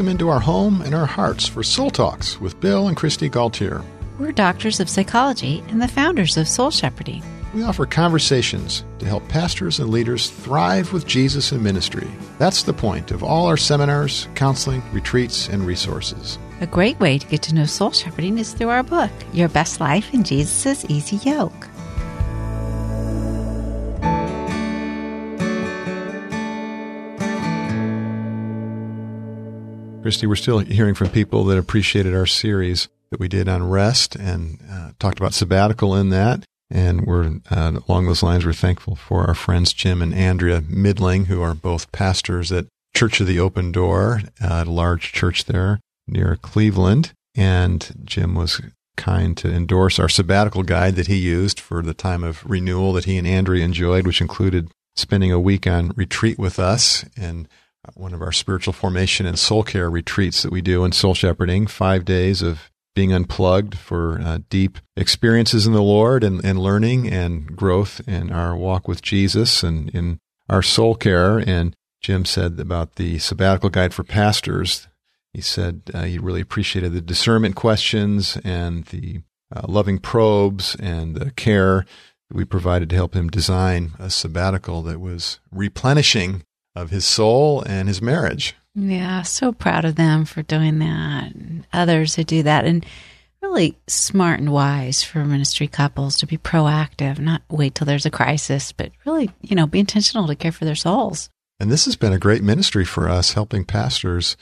Welcome 0.00 0.12
into 0.12 0.30
our 0.30 0.40
home 0.40 0.80
and 0.80 0.94
our 0.94 1.04
hearts 1.04 1.46
for 1.46 1.62
Soul 1.62 1.90
Talks 1.90 2.40
with 2.40 2.58
Bill 2.58 2.88
and 2.88 2.96
Kristi 2.96 3.30
Gaultiere. 3.30 3.84
We're 4.18 4.32
doctors 4.32 4.80
of 4.80 4.88
psychology 4.88 5.62
and 5.68 5.82
the 5.82 5.88
founders 5.88 6.38
of 6.38 6.48
Soul 6.48 6.70
Shepherding. 6.70 7.22
We 7.52 7.64
offer 7.64 7.84
conversations 7.84 8.82
to 9.00 9.04
help 9.04 9.28
pastors 9.28 9.78
and 9.78 9.90
leaders 9.90 10.30
thrive 10.30 10.94
with 10.94 11.06
Jesus 11.06 11.52
in 11.52 11.62
ministry. 11.62 12.08
That's 12.38 12.62
the 12.62 12.72
point 12.72 13.10
of 13.10 13.22
all 13.22 13.44
our 13.44 13.58
seminars, 13.58 14.26
counseling, 14.34 14.82
retreats, 14.90 15.50
and 15.50 15.66
resources. 15.66 16.38
A 16.62 16.66
great 16.66 16.98
way 16.98 17.18
to 17.18 17.26
get 17.26 17.42
to 17.42 17.54
know 17.54 17.66
soul 17.66 17.90
shepherding 17.90 18.38
is 18.38 18.54
through 18.54 18.70
our 18.70 18.82
book, 18.82 19.10
Your 19.34 19.50
Best 19.50 19.80
Life 19.80 20.14
in 20.14 20.24
Jesus' 20.24 20.86
Easy 20.88 21.16
Yoke. 21.28 21.68
Kristi, 30.02 30.26
we're 30.26 30.36
still 30.36 30.60
hearing 30.60 30.94
from 30.94 31.10
people 31.10 31.44
that 31.44 31.58
appreciated 31.58 32.14
our 32.14 32.24
series 32.24 32.88
that 33.10 33.20
we 33.20 33.28
did 33.28 33.50
on 33.50 33.68
rest 33.68 34.16
and 34.16 34.58
uh, 34.70 34.92
talked 34.98 35.18
about 35.20 35.34
sabbatical 35.34 35.94
in 35.94 36.08
that. 36.08 36.42
And 36.70 37.06
we're 37.06 37.40
uh, 37.50 37.80
along 37.86 38.06
those 38.06 38.22
lines. 38.22 38.46
We're 38.46 38.54
thankful 38.54 38.96
for 38.96 39.26
our 39.26 39.34
friends 39.34 39.74
Jim 39.74 40.00
and 40.00 40.14
Andrea 40.14 40.62
Midling, 40.62 41.26
who 41.26 41.42
are 41.42 41.54
both 41.54 41.92
pastors 41.92 42.50
at 42.50 42.66
Church 42.96 43.20
of 43.20 43.26
the 43.26 43.38
Open 43.38 43.72
Door, 43.72 44.22
uh, 44.42 44.64
a 44.66 44.70
large 44.70 45.12
church 45.12 45.44
there 45.44 45.80
near 46.08 46.36
Cleveland. 46.36 47.12
And 47.34 48.02
Jim 48.04 48.34
was 48.34 48.60
kind 48.96 49.36
to 49.36 49.52
endorse 49.52 49.98
our 49.98 50.08
sabbatical 50.08 50.62
guide 50.62 50.96
that 50.96 51.08
he 51.08 51.16
used 51.16 51.60
for 51.60 51.82
the 51.82 51.94
time 51.94 52.24
of 52.24 52.42
renewal 52.48 52.94
that 52.94 53.04
he 53.04 53.18
and 53.18 53.26
Andrea 53.26 53.64
enjoyed, 53.64 54.06
which 54.06 54.22
included 54.22 54.70
spending 54.96 55.30
a 55.30 55.40
week 55.40 55.66
on 55.66 55.92
retreat 55.94 56.38
with 56.38 56.58
us 56.58 57.04
and 57.16 57.48
one 57.94 58.14
of 58.14 58.22
our 58.22 58.32
spiritual 58.32 58.72
formation 58.72 59.26
and 59.26 59.38
soul 59.38 59.62
care 59.62 59.90
retreats 59.90 60.42
that 60.42 60.52
we 60.52 60.60
do 60.60 60.84
in 60.84 60.92
soul 60.92 61.14
shepherding, 61.14 61.66
five 61.66 62.04
days 62.04 62.42
of 62.42 62.70
being 62.94 63.12
unplugged 63.12 63.76
for 63.76 64.20
uh, 64.20 64.38
deep 64.48 64.78
experiences 64.96 65.66
in 65.66 65.72
the 65.72 65.82
Lord 65.82 66.24
and, 66.24 66.44
and 66.44 66.58
learning 66.58 67.08
and 67.08 67.56
growth 67.56 68.00
in 68.06 68.30
our 68.30 68.56
walk 68.56 68.88
with 68.88 69.00
Jesus 69.00 69.62
and 69.62 69.88
in 69.90 70.18
our 70.48 70.62
soul 70.62 70.94
care. 70.94 71.38
And 71.38 71.74
Jim 72.00 72.24
said 72.24 72.58
about 72.58 72.96
the 72.96 73.18
sabbatical 73.18 73.70
guide 73.70 73.94
for 73.94 74.04
pastors, 74.04 74.88
he 75.32 75.40
said 75.40 75.82
uh, 75.94 76.02
he 76.02 76.18
really 76.18 76.40
appreciated 76.40 76.92
the 76.92 77.00
discernment 77.00 77.54
questions 77.54 78.36
and 78.44 78.84
the 78.86 79.20
uh, 79.54 79.62
loving 79.68 79.98
probes 79.98 80.74
and 80.76 81.14
the 81.14 81.30
care 81.32 81.86
that 82.28 82.36
we 82.36 82.44
provided 82.44 82.90
to 82.90 82.96
help 82.96 83.14
him 83.14 83.28
design 83.28 83.92
a 83.98 84.10
sabbatical 84.10 84.82
that 84.82 85.00
was 85.00 85.40
replenishing 85.52 86.44
of 86.74 86.90
his 86.90 87.04
soul 87.04 87.62
and 87.62 87.88
his 87.88 88.00
marriage. 88.00 88.54
Yeah, 88.74 89.22
so 89.22 89.52
proud 89.52 89.84
of 89.84 89.96
them 89.96 90.24
for 90.24 90.42
doing 90.42 90.78
that. 90.78 91.34
And 91.34 91.66
others 91.72 92.14
who 92.14 92.24
do 92.24 92.42
that. 92.44 92.64
And 92.64 92.86
really 93.42 93.76
smart 93.88 94.38
and 94.38 94.52
wise 94.52 95.02
for 95.02 95.24
ministry 95.24 95.66
couples 95.66 96.16
to 96.18 96.26
be 96.26 96.38
proactive, 96.38 97.18
not 97.18 97.42
wait 97.50 97.74
till 97.74 97.86
there's 97.86 98.06
a 98.06 98.10
crisis, 98.10 98.72
but 98.72 98.92
really, 99.04 99.30
you 99.40 99.56
know, 99.56 99.66
be 99.66 99.80
intentional 99.80 100.26
to 100.26 100.34
care 100.34 100.52
for 100.52 100.64
their 100.64 100.74
souls. 100.74 101.30
And 101.58 101.70
this 101.70 101.84
has 101.84 101.96
been 101.96 102.12
a 102.12 102.18
great 102.18 102.42
ministry 102.42 102.84
for 102.84 103.08
us, 103.08 103.32
helping 103.32 103.64
pastors 103.64 104.36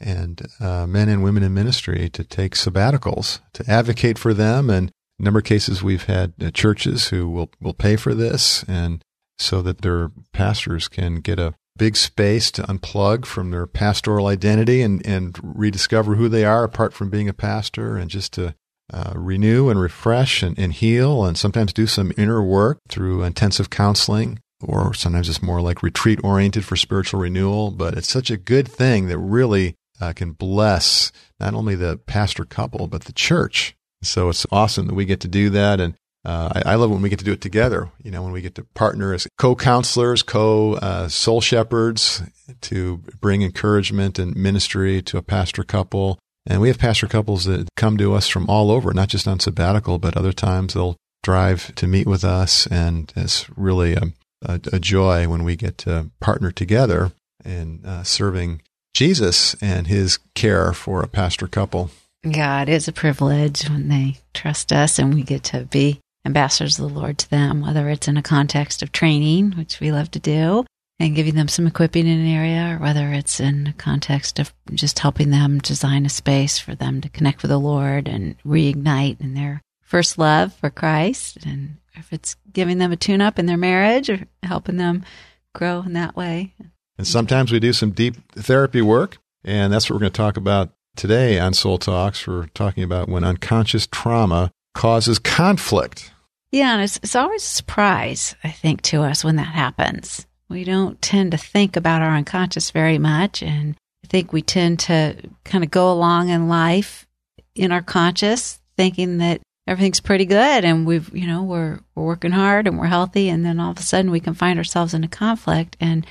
and 0.00 0.42
uh, 0.60 0.86
men 0.86 1.08
and 1.08 1.22
women 1.22 1.42
in 1.42 1.54
ministry 1.54 2.08
to 2.10 2.24
take 2.24 2.54
sabbaticals, 2.54 3.40
to 3.52 3.70
advocate 3.70 4.18
for 4.18 4.34
them. 4.34 4.70
And 4.70 4.90
a 5.18 5.22
number 5.22 5.38
of 5.38 5.44
cases, 5.44 5.82
we've 5.82 6.04
had 6.04 6.34
uh, 6.40 6.50
churches 6.50 7.08
who 7.08 7.28
will, 7.28 7.50
will 7.60 7.74
pay 7.74 7.96
for 7.96 8.14
this 8.14 8.64
and 8.66 9.02
so 9.38 9.62
that 9.62 9.82
their 9.82 10.10
pastors 10.32 10.88
can 10.88 11.16
get 11.16 11.38
a 11.38 11.54
big 11.76 11.96
space 11.96 12.50
to 12.52 12.62
unplug 12.62 13.24
from 13.26 13.50
their 13.50 13.66
pastoral 13.66 14.26
identity 14.26 14.80
and, 14.82 15.04
and 15.06 15.38
rediscover 15.42 16.14
who 16.14 16.28
they 16.28 16.44
are 16.44 16.64
apart 16.64 16.92
from 16.92 17.10
being 17.10 17.28
a 17.28 17.34
pastor 17.34 17.96
and 17.96 18.10
just 18.10 18.32
to 18.32 18.54
uh, 18.92 19.12
renew 19.14 19.70
and 19.70 19.80
refresh 19.80 20.42
and, 20.42 20.58
and 20.58 20.74
heal 20.74 21.24
and 21.24 21.36
sometimes 21.36 21.72
do 21.72 21.86
some 21.86 22.12
inner 22.16 22.42
work 22.42 22.78
through 22.88 23.22
intensive 23.22 23.70
counseling 23.70 24.38
or 24.66 24.94
sometimes 24.94 25.28
it's 25.28 25.42
more 25.42 25.60
like 25.60 25.82
retreat 25.82 26.20
oriented 26.22 26.64
for 26.64 26.76
spiritual 26.76 27.20
renewal. 27.20 27.70
But 27.70 27.94
it's 27.94 28.10
such 28.10 28.30
a 28.30 28.36
good 28.36 28.68
thing 28.68 29.08
that 29.08 29.18
really 29.18 29.74
uh, 30.00 30.12
can 30.12 30.32
bless 30.32 31.12
not 31.38 31.54
only 31.54 31.74
the 31.74 31.98
pastor 32.06 32.44
couple, 32.44 32.86
but 32.86 33.04
the 33.04 33.12
church. 33.12 33.76
So 34.02 34.28
it's 34.28 34.46
awesome 34.50 34.86
that 34.86 34.94
we 34.94 35.04
get 35.04 35.20
to 35.20 35.28
do 35.28 35.50
that. 35.50 35.80
And 35.80 35.94
uh, 36.24 36.62
I, 36.64 36.72
I, 36.72 36.74
love 36.76 36.90
when 36.90 37.02
we 37.02 37.10
get 37.10 37.18
to 37.18 37.24
do 37.24 37.32
it 37.32 37.42
together. 37.42 37.90
You 38.02 38.10
know, 38.10 38.22
when 38.22 38.32
we 38.32 38.40
get 38.40 38.54
to 38.54 38.64
partner 38.74 39.12
as 39.12 39.26
co-counselors, 39.36 40.22
co-soul 40.22 41.38
uh, 41.38 41.40
shepherds 41.40 42.22
to 42.62 42.98
bring 43.20 43.42
encouragement 43.42 44.18
and 44.18 44.34
ministry 44.34 45.02
to 45.02 45.18
a 45.18 45.22
pastor 45.22 45.64
couple. 45.64 46.18
And 46.46 46.60
we 46.60 46.68
have 46.68 46.78
pastor 46.78 47.06
couples 47.06 47.44
that 47.44 47.68
come 47.76 47.96
to 47.98 48.14
us 48.14 48.28
from 48.28 48.48
all 48.48 48.70
over, 48.70 48.92
not 48.94 49.08
just 49.08 49.28
on 49.28 49.40
sabbatical, 49.40 49.98
but 49.98 50.16
other 50.16 50.32
times 50.32 50.74
they'll 50.74 50.96
drive 51.22 51.74
to 51.74 51.86
meet 51.86 52.06
with 52.06 52.24
us. 52.24 52.66
And 52.68 53.12
it's 53.16 53.48
really 53.56 53.94
a, 53.94 54.12
a, 54.42 54.60
a 54.72 54.78
joy 54.78 55.28
when 55.28 55.44
we 55.44 55.56
get 55.56 55.78
to 55.78 56.10
partner 56.20 56.50
together 56.50 57.12
in 57.44 57.84
uh, 57.84 58.02
serving 58.02 58.62
Jesus 58.94 59.54
and 59.60 59.88
his 59.88 60.18
care 60.34 60.72
for 60.72 61.02
a 61.02 61.08
pastor 61.08 61.48
couple. 61.48 61.90
God, 62.30 62.68
it 62.70 62.72
is 62.72 62.88
a 62.88 62.92
privilege 62.92 63.68
when 63.68 63.88
they 63.88 64.16
trust 64.32 64.72
us 64.72 64.98
and 64.98 65.12
we 65.12 65.22
get 65.22 65.42
to 65.44 65.64
be 65.64 66.00
ambassadors 66.24 66.78
of 66.78 66.88
the 66.88 66.98
Lord 66.98 67.18
to 67.18 67.30
them, 67.30 67.60
whether 67.60 67.88
it's 67.88 68.08
in 68.08 68.16
a 68.16 68.22
context 68.22 68.82
of 68.82 68.92
training, 68.92 69.52
which 69.52 69.80
we 69.80 69.92
love 69.92 70.10
to 70.12 70.18
do, 70.18 70.64
and 70.98 71.16
giving 71.16 71.34
them 71.34 71.48
some 71.48 71.66
equipping 71.66 72.06
in 72.06 72.20
an 72.20 72.26
area, 72.26 72.74
or 72.74 72.82
whether 72.82 73.12
it's 73.12 73.40
in 73.40 73.66
a 73.66 73.72
context 73.72 74.38
of 74.38 74.52
just 74.72 75.00
helping 75.00 75.30
them 75.30 75.58
design 75.58 76.06
a 76.06 76.10
space 76.10 76.58
for 76.58 76.74
them 76.74 77.00
to 77.00 77.08
connect 77.08 77.42
with 77.42 77.50
the 77.50 77.58
Lord 77.58 78.08
and 78.08 78.36
reignite 78.42 79.20
in 79.20 79.34
their 79.34 79.60
first 79.82 80.18
love 80.18 80.52
for 80.54 80.70
Christ. 80.70 81.44
And 81.44 81.76
if 81.94 82.12
it's 82.12 82.36
giving 82.52 82.78
them 82.78 82.92
a 82.92 82.96
tune 82.96 83.20
up 83.20 83.38
in 83.38 83.46
their 83.46 83.56
marriage 83.56 84.08
or 84.08 84.26
helping 84.42 84.76
them 84.76 85.04
grow 85.52 85.82
in 85.82 85.92
that 85.94 86.16
way. 86.16 86.54
And 86.96 87.06
sometimes 87.06 87.52
we 87.52 87.60
do 87.60 87.72
some 87.72 87.90
deep 87.90 88.16
therapy 88.34 88.82
work. 88.82 89.18
And 89.44 89.72
that's 89.72 89.90
what 89.90 89.96
we're 89.96 90.00
going 90.00 90.12
to 90.12 90.16
talk 90.16 90.36
about 90.36 90.70
today 90.96 91.38
on 91.38 91.54
Soul 91.54 91.78
Talks. 91.78 92.26
We're 92.26 92.46
talking 92.48 92.82
about 92.82 93.08
when 93.08 93.24
unconscious 93.24 93.86
trauma 93.86 94.50
causes 94.74 95.18
conflict. 95.18 96.12
Yeah, 96.54 96.74
and 96.74 96.82
it's, 96.82 96.98
it's 96.98 97.16
always 97.16 97.42
a 97.42 97.46
surprise, 97.46 98.36
I 98.44 98.50
think, 98.52 98.80
to 98.82 99.02
us 99.02 99.24
when 99.24 99.34
that 99.36 99.42
happens. 99.42 100.24
We 100.48 100.62
don't 100.62 101.02
tend 101.02 101.32
to 101.32 101.36
think 101.36 101.74
about 101.74 102.00
our 102.00 102.14
unconscious 102.14 102.70
very 102.70 102.96
much. 102.96 103.42
And 103.42 103.74
I 104.04 104.06
think 104.06 104.32
we 104.32 104.40
tend 104.40 104.78
to 104.80 105.16
kind 105.44 105.64
of 105.64 105.72
go 105.72 105.90
along 105.90 106.28
in 106.28 106.48
life 106.48 107.08
in 107.56 107.72
our 107.72 107.82
conscious, 107.82 108.60
thinking 108.76 109.18
that 109.18 109.40
everything's 109.66 109.98
pretty 109.98 110.26
good 110.26 110.64
and 110.64 110.86
we've, 110.86 111.12
you 111.12 111.26
know, 111.26 111.42
we're, 111.42 111.80
we're 111.96 112.04
working 112.04 112.30
hard 112.30 112.68
and 112.68 112.78
we're 112.78 112.86
healthy. 112.86 113.28
And 113.30 113.44
then 113.44 113.58
all 113.58 113.72
of 113.72 113.78
a 113.78 113.82
sudden 113.82 114.12
we 114.12 114.20
can 114.20 114.34
find 114.34 114.56
ourselves 114.56 114.94
in 114.94 115.02
a 115.02 115.08
conflict 115.08 115.76
and 115.80 116.06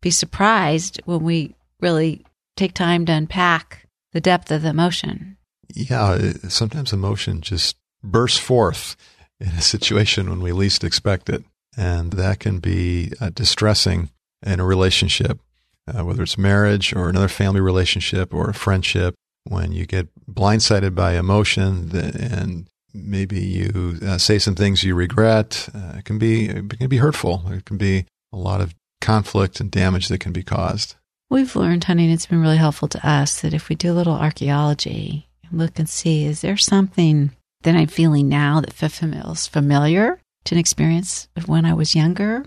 be 0.00 0.12
surprised 0.12 1.00
when 1.04 1.24
we 1.24 1.56
really 1.80 2.24
take 2.56 2.74
time 2.74 3.06
to 3.06 3.12
unpack 3.12 3.88
the 4.12 4.20
depth 4.20 4.52
of 4.52 4.62
the 4.62 4.68
emotion. 4.68 5.36
Yeah, 5.74 6.30
sometimes 6.48 6.92
emotion 6.92 7.40
just 7.40 7.74
bursts 8.04 8.38
forth 8.38 8.96
in 9.40 9.48
a 9.48 9.62
situation 9.62 10.28
when 10.28 10.40
we 10.40 10.52
least 10.52 10.84
expect 10.84 11.28
it. 11.28 11.44
And 11.76 12.12
that 12.12 12.40
can 12.40 12.58
be 12.58 13.12
uh, 13.20 13.30
distressing 13.30 14.10
in 14.44 14.60
a 14.60 14.64
relationship, 14.64 15.38
uh, 15.86 16.04
whether 16.04 16.22
it's 16.22 16.38
marriage 16.38 16.94
or 16.94 17.08
another 17.08 17.28
family 17.28 17.60
relationship 17.60 18.34
or 18.34 18.50
a 18.50 18.54
friendship, 18.54 19.14
when 19.44 19.72
you 19.72 19.86
get 19.86 20.08
blindsided 20.30 20.94
by 20.94 21.14
emotion 21.14 21.90
and 21.94 22.66
maybe 22.92 23.40
you 23.40 23.98
uh, 24.02 24.18
say 24.18 24.38
some 24.38 24.54
things 24.54 24.84
you 24.84 24.94
regret. 24.94 25.68
Uh, 25.74 25.98
it 25.98 26.04
can 26.04 26.18
be 26.18 26.48
it 26.48 26.78
can 26.78 26.88
be 26.88 26.98
hurtful. 26.98 27.42
It 27.48 27.64
can 27.64 27.76
be 27.76 28.06
a 28.32 28.36
lot 28.36 28.60
of 28.60 28.74
conflict 29.00 29.60
and 29.60 29.70
damage 29.70 30.08
that 30.08 30.18
can 30.18 30.32
be 30.32 30.42
caused. 30.42 30.96
We've 31.30 31.54
learned, 31.54 31.84
honey, 31.84 32.04
and 32.04 32.12
it's 32.12 32.26
been 32.26 32.40
really 32.42 32.56
helpful 32.56 32.88
to 32.88 33.08
us 33.08 33.40
that 33.40 33.54
if 33.54 33.68
we 33.68 33.76
do 33.76 33.92
a 33.92 33.94
little 33.94 34.14
archaeology, 34.14 35.28
look 35.52 35.78
and 35.78 35.88
see, 35.88 36.24
is 36.24 36.40
there 36.40 36.56
something 36.56 37.30
that 37.62 37.74
I'm 37.74 37.86
feeling 37.86 38.28
now 38.28 38.60
that 38.60 38.72
feels 38.72 39.46
familiar 39.46 40.20
to 40.44 40.54
an 40.54 40.58
experience 40.58 41.28
of 41.36 41.48
when 41.48 41.64
I 41.64 41.74
was 41.74 41.94
younger, 41.94 42.44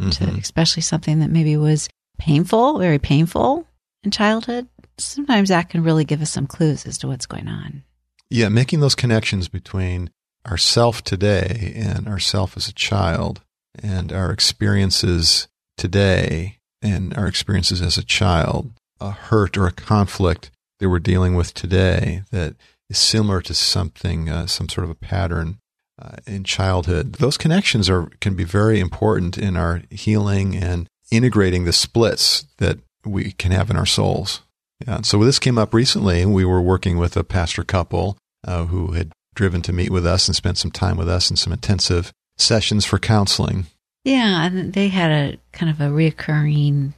mm-hmm. 0.00 0.10
to 0.10 0.24
especially 0.38 0.82
something 0.82 1.20
that 1.20 1.30
maybe 1.30 1.56
was 1.56 1.88
painful, 2.18 2.78
very 2.78 2.98
painful 2.98 3.66
in 4.04 4.10
childhood. 4.10 4.68
Sometimes 4.98 5.48
that 5.48 5.70
can 5.70 5.82
really 5.82 6.04
give 6.04 6.22
us 6.22 6.30
some 6.30 6.46
clues 6.46 6.86
as 6.86 6.98
to 6.98 7.08
what's 7.08 7.26
going 7.26 7.48
on. 7.48 7.82
Yeah, 8.30 8.48
making 8.48 8.80
those 8.80 8.94
connections 8.94 9.48
between 9.48 10.10
ourself 10.46 11.02
today 11.02 11.72
and 11.76 12.08
ourself 12.08 12.56
as 12.56 12.68
a 12.68 12.72
child 12.72 13.42
and 13.82 14.12
our 14.12 14.30
experiences 14.30 15.48
today 15.76 16.58
and 16.80 17.14
our 17.16 17.26
experiences 17.26 17.80
as 17.80 17.96
a 17.96 18.04
child, 18.04 18.72
a 19.00 19.10
hurt 19.10 19.56
or 19.56 19.66
a 19.66 19.72
conflict 19.72 20.50
that 20.78 20.88
we're 20.88 20.98
dealing 20.98 21.34
with 21.34 21.54
today 21.54 22.22
that 22.30 22.54
is 22.92 22.98
similar 22.98 23.40
to 23.40 23.54
something, 23.54 24.28
uh, 24.28 24.46
some 24.46 24.68
sort 24.68 24.84
of 24.84 24.90
a 24.90 24.94
pattern 24.94 25.58
uh, 26.00 26.16
in 26.26 26.44
childhood. 26.44 27.14
Those 27.14 27.38
connections 27.38 27.88
are 27.88 28.10
can 28.20 28.34
be 28.34 28.44
very 28.44 28.80
important 28.80 29.38
in 29.38 29.56
our 29.56 29.82
healing 29.90 30.56
and 30.56 30.86
integrating 31.10 31.64
the 31.64 31.72
splits 31.72 32.46
that 32.58 32.78
we 33.04 33.32
can 33.32 33.50
have 33.50 33.70
in 33.70 33.76
our 33.76 33.86
souls. 33.86 34.42
Yeah. 34.86 35.00
So 35.02 35.22
this 35.24 35.38
came 35.38 35.58
up 35.58 35.74
recently. 35.74 36.24
We 36.26 36.44
were 36.44 36.60
working 36.60 36.98
with 36.98 37.16
a 37.16 37.24
pastor 37.24 37.64
couple 37.64 38.16
uh, 38.44 38.66
who 38.66 38.92
had 38.92 39.12
driven 39.34 39.62
to 39.62 39.72
meet 39.72 39.90
with 39.90 40.06
us 40.06 40.28
and 40.28 40.36
spent 40.36 40.58
some 40.58 40.70
time 40.70 40.96
with 40.96 41.08
us 41.08 41.30
in 41.30 41.36
some 41.36 41.52
intensive 41.52 42.12
sessions 42.36 42.84
for 42.84 42.98
counseling. 42.98 43.66
Yeah, 44.04 44.46
and 44.46 44.72
they 44.72 44.88
had 44.88 45.10
a 45.10 45.38
kind 45.52 45.70
of 45.70 45.80
a 45.80 45.90
reoccurring 45.90 46.92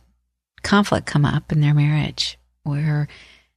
conflict 0.62 1.06
come 1.06 1.24
up 1.24 1.52
in 1.52 1.60
their 1.60 1.74
marriage 1.74 2.38
where 2.62 3.06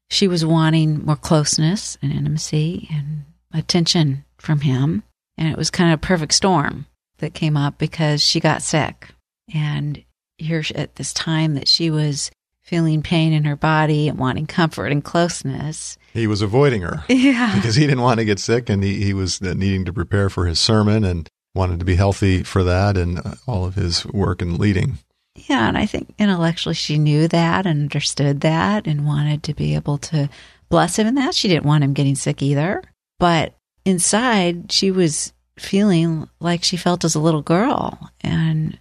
she 0.09 0.27
was 0.27 0.45
wanting 0.45 1.05
more 1.05 1.15
closeness 1.15 1.97
and 2.01 2.11
intimacy 2.11 2.87
and 2.91 3.25
attention 3.53 4.23
from 4.37 4.61
him. 4.61 5.03
And 5.37 5.49
it 5.49 5.57
was 5.57 5.69
kind 5.69 5.91
of 5.93 5.99
a 5.99 6.05
perfect 6.05 6.33
storm 6.33 6.85
that 7.19 7.33
came 7.33 7.57
up 7.57 7.77
because 7.77 8.21
she 8.21 8.39
got 8.39 8.61
sick. 8.61 9.09
And 9.53 10.03
here 10.37 10.63
at 10.75 10.95
this 10.95 11.13
time 11.13 11.55
that 11.55 11.67
she 11.67 11.89
was 11.89 12.31
feeling 12.63 13.01
pain 13.01 13.31
in 13.31 13.45
her 13.45 13.55
body 13.55 14.09
and 14.09 14.19
wanting 14.19 14.45
comfort 14.45 14.91
and 14.91 15.03
closeness. 15.03 15.97
He 16.13 16.27
was 16.27 16.41
avoiding 16.41 16.81
her. 16.81 17.03
Yeah. 17.09 17.55
Because 17.55 17.75
he 17.75 17.87
didn't 17.87 18.01
want 18.01 18.19
to 18.19 18.25
get 18.25 18.39
sick 18.39 18.69
and 18.69 18.83
he, 18.83 19.03
he 19.03 19.13
was 19.13 19.41
needing 19.41 19.85
to 19.85 19.93
prepare 19.93 20.29
for 20.29 20.45
his 20.45 20.59
sermon 20.59 21.03
and 21.03 21.29
wanted 21.55 21.79
to 21.79 21.85
be 21.85 21.95
healthy 21.95 22.43
for 22.43 22.63
that 22.63 22.97
and 22.97 23.19
uh, 23.19 23.35
all 23.47 23.65
of 23.65 23.75
his 23.75 24.05
work 24.05 24.41
and 24.41 24.59
leading. 24.59 24.99
Yeah, 25.45 25.67
and 25.67 25.77
I 25.77 25.85
think 25.85 26.13
intellectually 26.17 26.75
she 26.75 26.97
knew 26.97 27.27
that 27.27 27.65
and 27.65 27.83
understood 27.83 28.41
that 28.41 28.87
and 28.87 29.05
wanted 29.05 29.43
to 29.43 29.53
be 29.53 29.75
able 29.75 29.97
to 29.99 30.29
bless 30.69 30.97
him 30.97 31.07
in 31.07 31.15
that. 31.15 31.35
She 31.35 31.47
didn't 31.47 31.65
want 31.65 31.83
him 31.83 31.93
getting 31.93 32.15
sick 32.15 32.41
either. 32.41 32.83
But 33.19 33.53
inside, 33.85 34.71
she 34.71 34.91
was 34.91 35.31
feeling 35.57 36.27
like 36.39 36.63
she 36.63 36.75
felt 36.75 37.05
as 37.05 37.15
a 37.15 37.19
little 37.19 37.41
girl. 37.41 38.11
And 38.21 38.77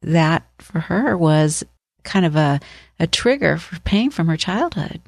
that 0.00 0.46
for 0.58 0.80
her 0.80 1.16
was 1.16 1.62
kind 2.04 2.26
of 2.26 2.36
a, 2.36 2.58
a 2.98 3.06
trigger 3.06 3.58
for 3.58 3.78
pain 3.80 4.10
from 4.10 4.28
her 4.28 4.36
childhood. 4.36 5.00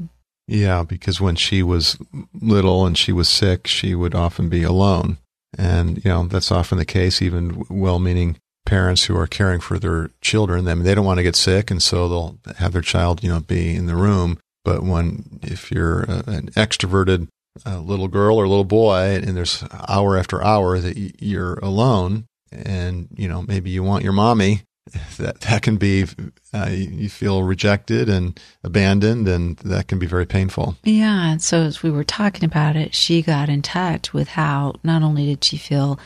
Yeah, 0.46 0.82
because 0.82 1.20
when 1.20 1.36
she 1.36 1.62
was 1.62 1.98
little 2.34 2.86
and 2.86 2.96
she 2.96 3.12
was 3.12 3.28
sick, 3.28 3.66
she 3.66 3.94
would 3.94 4.14
often 4.14 4.48
be 4.48 4.62
alone. 4.62 5.16
And, 5.56 6.04
you 6.04 6.10
know, 6.10 6.24
that's 6.24 6.52
often 6.52 6.78
the 6.78 6.84
case, 6.84 7.22
even 7.22 7.64
well 7.70 7.98
meaning 7.98 8.36
parents 8.64 9.04
who 9.04 9.16
are 9.16 9.26
caring 9.26 9.60
for 9.60 9.78
their 9.78 10.10
children. 10.20 10.66
I 10.66 10.74
they 10.74 10.94
don't 10.94 11.04
want 11.04 11.18
to 11.18 11.22
get 11.22 11.36
sick, 11.36 11.70
and 11.70 11.82
so 11.82 12.08
they'll 12.08 12.38
have 12.56 12.72
their 12.72 12.82
child, 12.82 13.22
you 13.22 13.30
know, 13.30 13.40
be 13.40 13.74
in 13.74 13.86
the 13.86 13.96
room. 13.96 14.38
But 14.64 14.82
when, 14.82 15.40
if 15.42 15.70
you're 15.70 16.02
a, 16.02 16.24
an 16.26 16.50
extroverted 16.50 17.28
uh, 17.66 17.80
little 17.80 18.08
girl 18.08 18.36
or 18.36 18.48
little 18.48 18.64
boy, 18.64 19.20
and 19.22 19.36
there's 19.36 19.64
hour 19.88 20.16
after 20.16 20.42
hour 20.42 20.78
that 20.78 20.96
you're 21.22 21.54
alone, 21.58 22.26
and, 22.50 23.08
you 23.14 23.28
know, 23.28 23.42
maybe 23.42 23.70
you 23.70 23.82
want 23.82 24.04
your 24.04 24.12
mommy, 24.12 24.62
that 25.18 25.40
that 25.40 25.62
can 25.62 25.76
be 25.76 26.04
uh, 26.52 26.68
you 26.70 27.08
feel 27.08 27.42
rejected 27.42 28.08
and 28.08 28.38
abandoned 28.62 29.26
and 29.26 29.56
that 29.58 29.88
can 29.88 29.98
be 29.98 30.04
very 30.04 30.26
painful 30.26 30.76
yeah 30.84 31.38
so 31.38 31.62
as 31.62 31.82
we 31.82 31.90
were 31.90 32.04
talking 32.04 32.44
about 32.44 32.76
it 32.76 32.94
she 32.94 33.22
got 33.22 33.48
in 33.48 33.62
touch 33.62 34.12
with 34.12 34.28
how 34.28 34.74
not 34.84 35.02
only 35.02 35.24
did 35.24 35.42
she 35.42 35.56
feel 35.56 35.98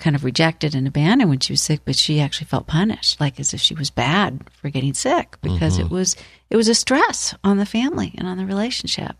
kind 0.00 0.16
of 0.16 0.24
rejected 0.24 0.74
and 0.74 0.86
abandoned 0.86 1.30
when 1.30 1.38
she 1.38 1.52
was 1.52 1.62
sick 1.62 1.80
but 1.84 1.96
she 1.96 2.20
actually 2.20 2.46
felt 2.46 2.66
punished 2.66 3.20
like 3.20 3.38
as 3.38 3.54
if 3.54 3.60
she 3.60 3.74
was 3.74 3.90
bad 3.90 4.40
for 4.52 4.70
getting 4.70 4.94
sick 4.94 5.36
because 5.42 5.74
mm-hmm. 5.74 5.86
it 5.86 5.90
was 5.90 6.16
it 6.50 6.56
was 6.56 6.68
a 6.68 6.74
stress 6.74 7.34
on 7.44 7.58
the 7.58 7.66
family 7.66 8.12
and 8.18 8.26
on 8.26 8.38
the 8.38 8.46
relationship 8.46 9.16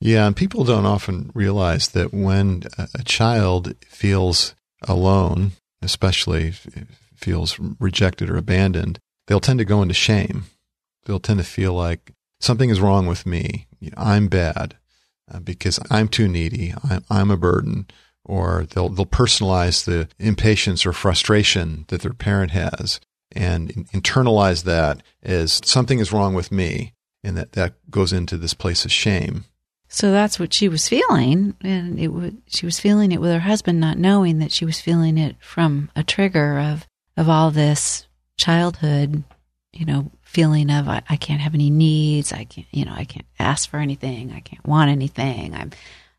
yeah 0.00 0.26
and 0.26 0.36
people 0.36 0.64
don't 0.64 0.86
often 0.86 1.30
realize 1.34 1.88
that 1.88 2.12
when 2.12 2.62
a 2.94 3.02
child 3.04 3.74
feels 3.86 4.54
alone 4.82 5.52
especially 5.82 6.52
feels 7.24 7.58
rejected 7.80 8.30
or 8.30 8.36
abandoned, 8.36 8.98
they'll 9.26 9.40
tend 9.40 9.58
to 9.58 9.64
go 9.64 9.82
into 9.82 9.94
shame. 9.94 10.44
They'll 11.04 11.20
tend 11.20 11.38
to 11.38 11.44
feel 11.44 11.72
like 11.72 12.12
something 12.40 12.70
is 12.70 12.80
wrong 12.80 13.06
with 13.06 13.26
me. 13.26 13.66
I'm 13.96 14.28
bad 14.28 14.76
uh, 15.32 15.40
because 15.40 15.78
I'm 15.90 16.08
too 16.08 16.28
needy. 16.28 16.74
I'm 17.10 17.30
a 17.30 17.36
burden. 17.36 17.86
Or 18.24 18.66
they'll, 18.70 18.88
they'll 18.88 19.06
personalize 19.06 19.84
the 19.84 20.08
impatience 20.18 20.86
or 20.86 20.92
frustration 20.92 21.84
that 21.88 22.02
their 22.02 22.14
parent 22.14 22.52
has 22.52 23.00
and 23.32 23.70
internalize 23.90 24.64
that 24.64 25.02
as 25.22 25.60
something 25.64 25.98
is 25.98 26.12
wrong 26.12 26.34
with 26.34 26.50
me. 26.50 26.92
And 27.22 27.36
that, 27.36 27.52
that 27.52 27.74
goes 27.90 28.12
into 28.12 28.36
this 28.36 28.54
place 28.54 28.84
of 28.84 28.92
shame. 28.92 29.44
So 29.88 30.10
that's 30.10 30.40
what 30.40 30.52
she 30.52 30.68
was 30.68 30.88
feeling, 30.88 31.54
and 31.60 32.00
it 32.00 32.08
would, 32.08 32.42
she 32.48 32.66
was 32.66 32.80
feeling 32.80 33.12
it 33.12 33.20
with 33.20 33.30
her 33.30 33.38
husband, 33.38 33.78
not 33.78 33.96
knowing 33.96 34.40
that 34.40 34.50
she 34.50 34.64
was 34.64 34.80
feeling 34.80 35.16
it 35.18 35.36
from 35.40 35.88
a 35.94 36.02
trigger 36.02 36.58
of 36.58 36.86
of 37.16 37.28
all 37.28 37.50
this 37.50 38.06
childhood, 38.36 39.22
you 39.72 39.84
know, 39.84 40.10
feeling 40.22 40.70
of 40.70 40.88
I, 40.88 41.02
I, 41.08 41.16
can't 41.16 41.40
have 41.40 41.54
any 41.54 41.70
needs. 41.70 42.32
I 42.32 42.44
can't, 42.44 42.66
you 42.72 42.84
know, 42.84 42.94
I 42.94 43.04
can't 43.04 43.26
ask 43.38 43.70
for 43.70 43.76
anything. 43.76 44.32
I 44.32 44.40
can't 44.40 44.66
want 44.66 44.90
anything. 44.90 45.54
I'm, 45.54 45.70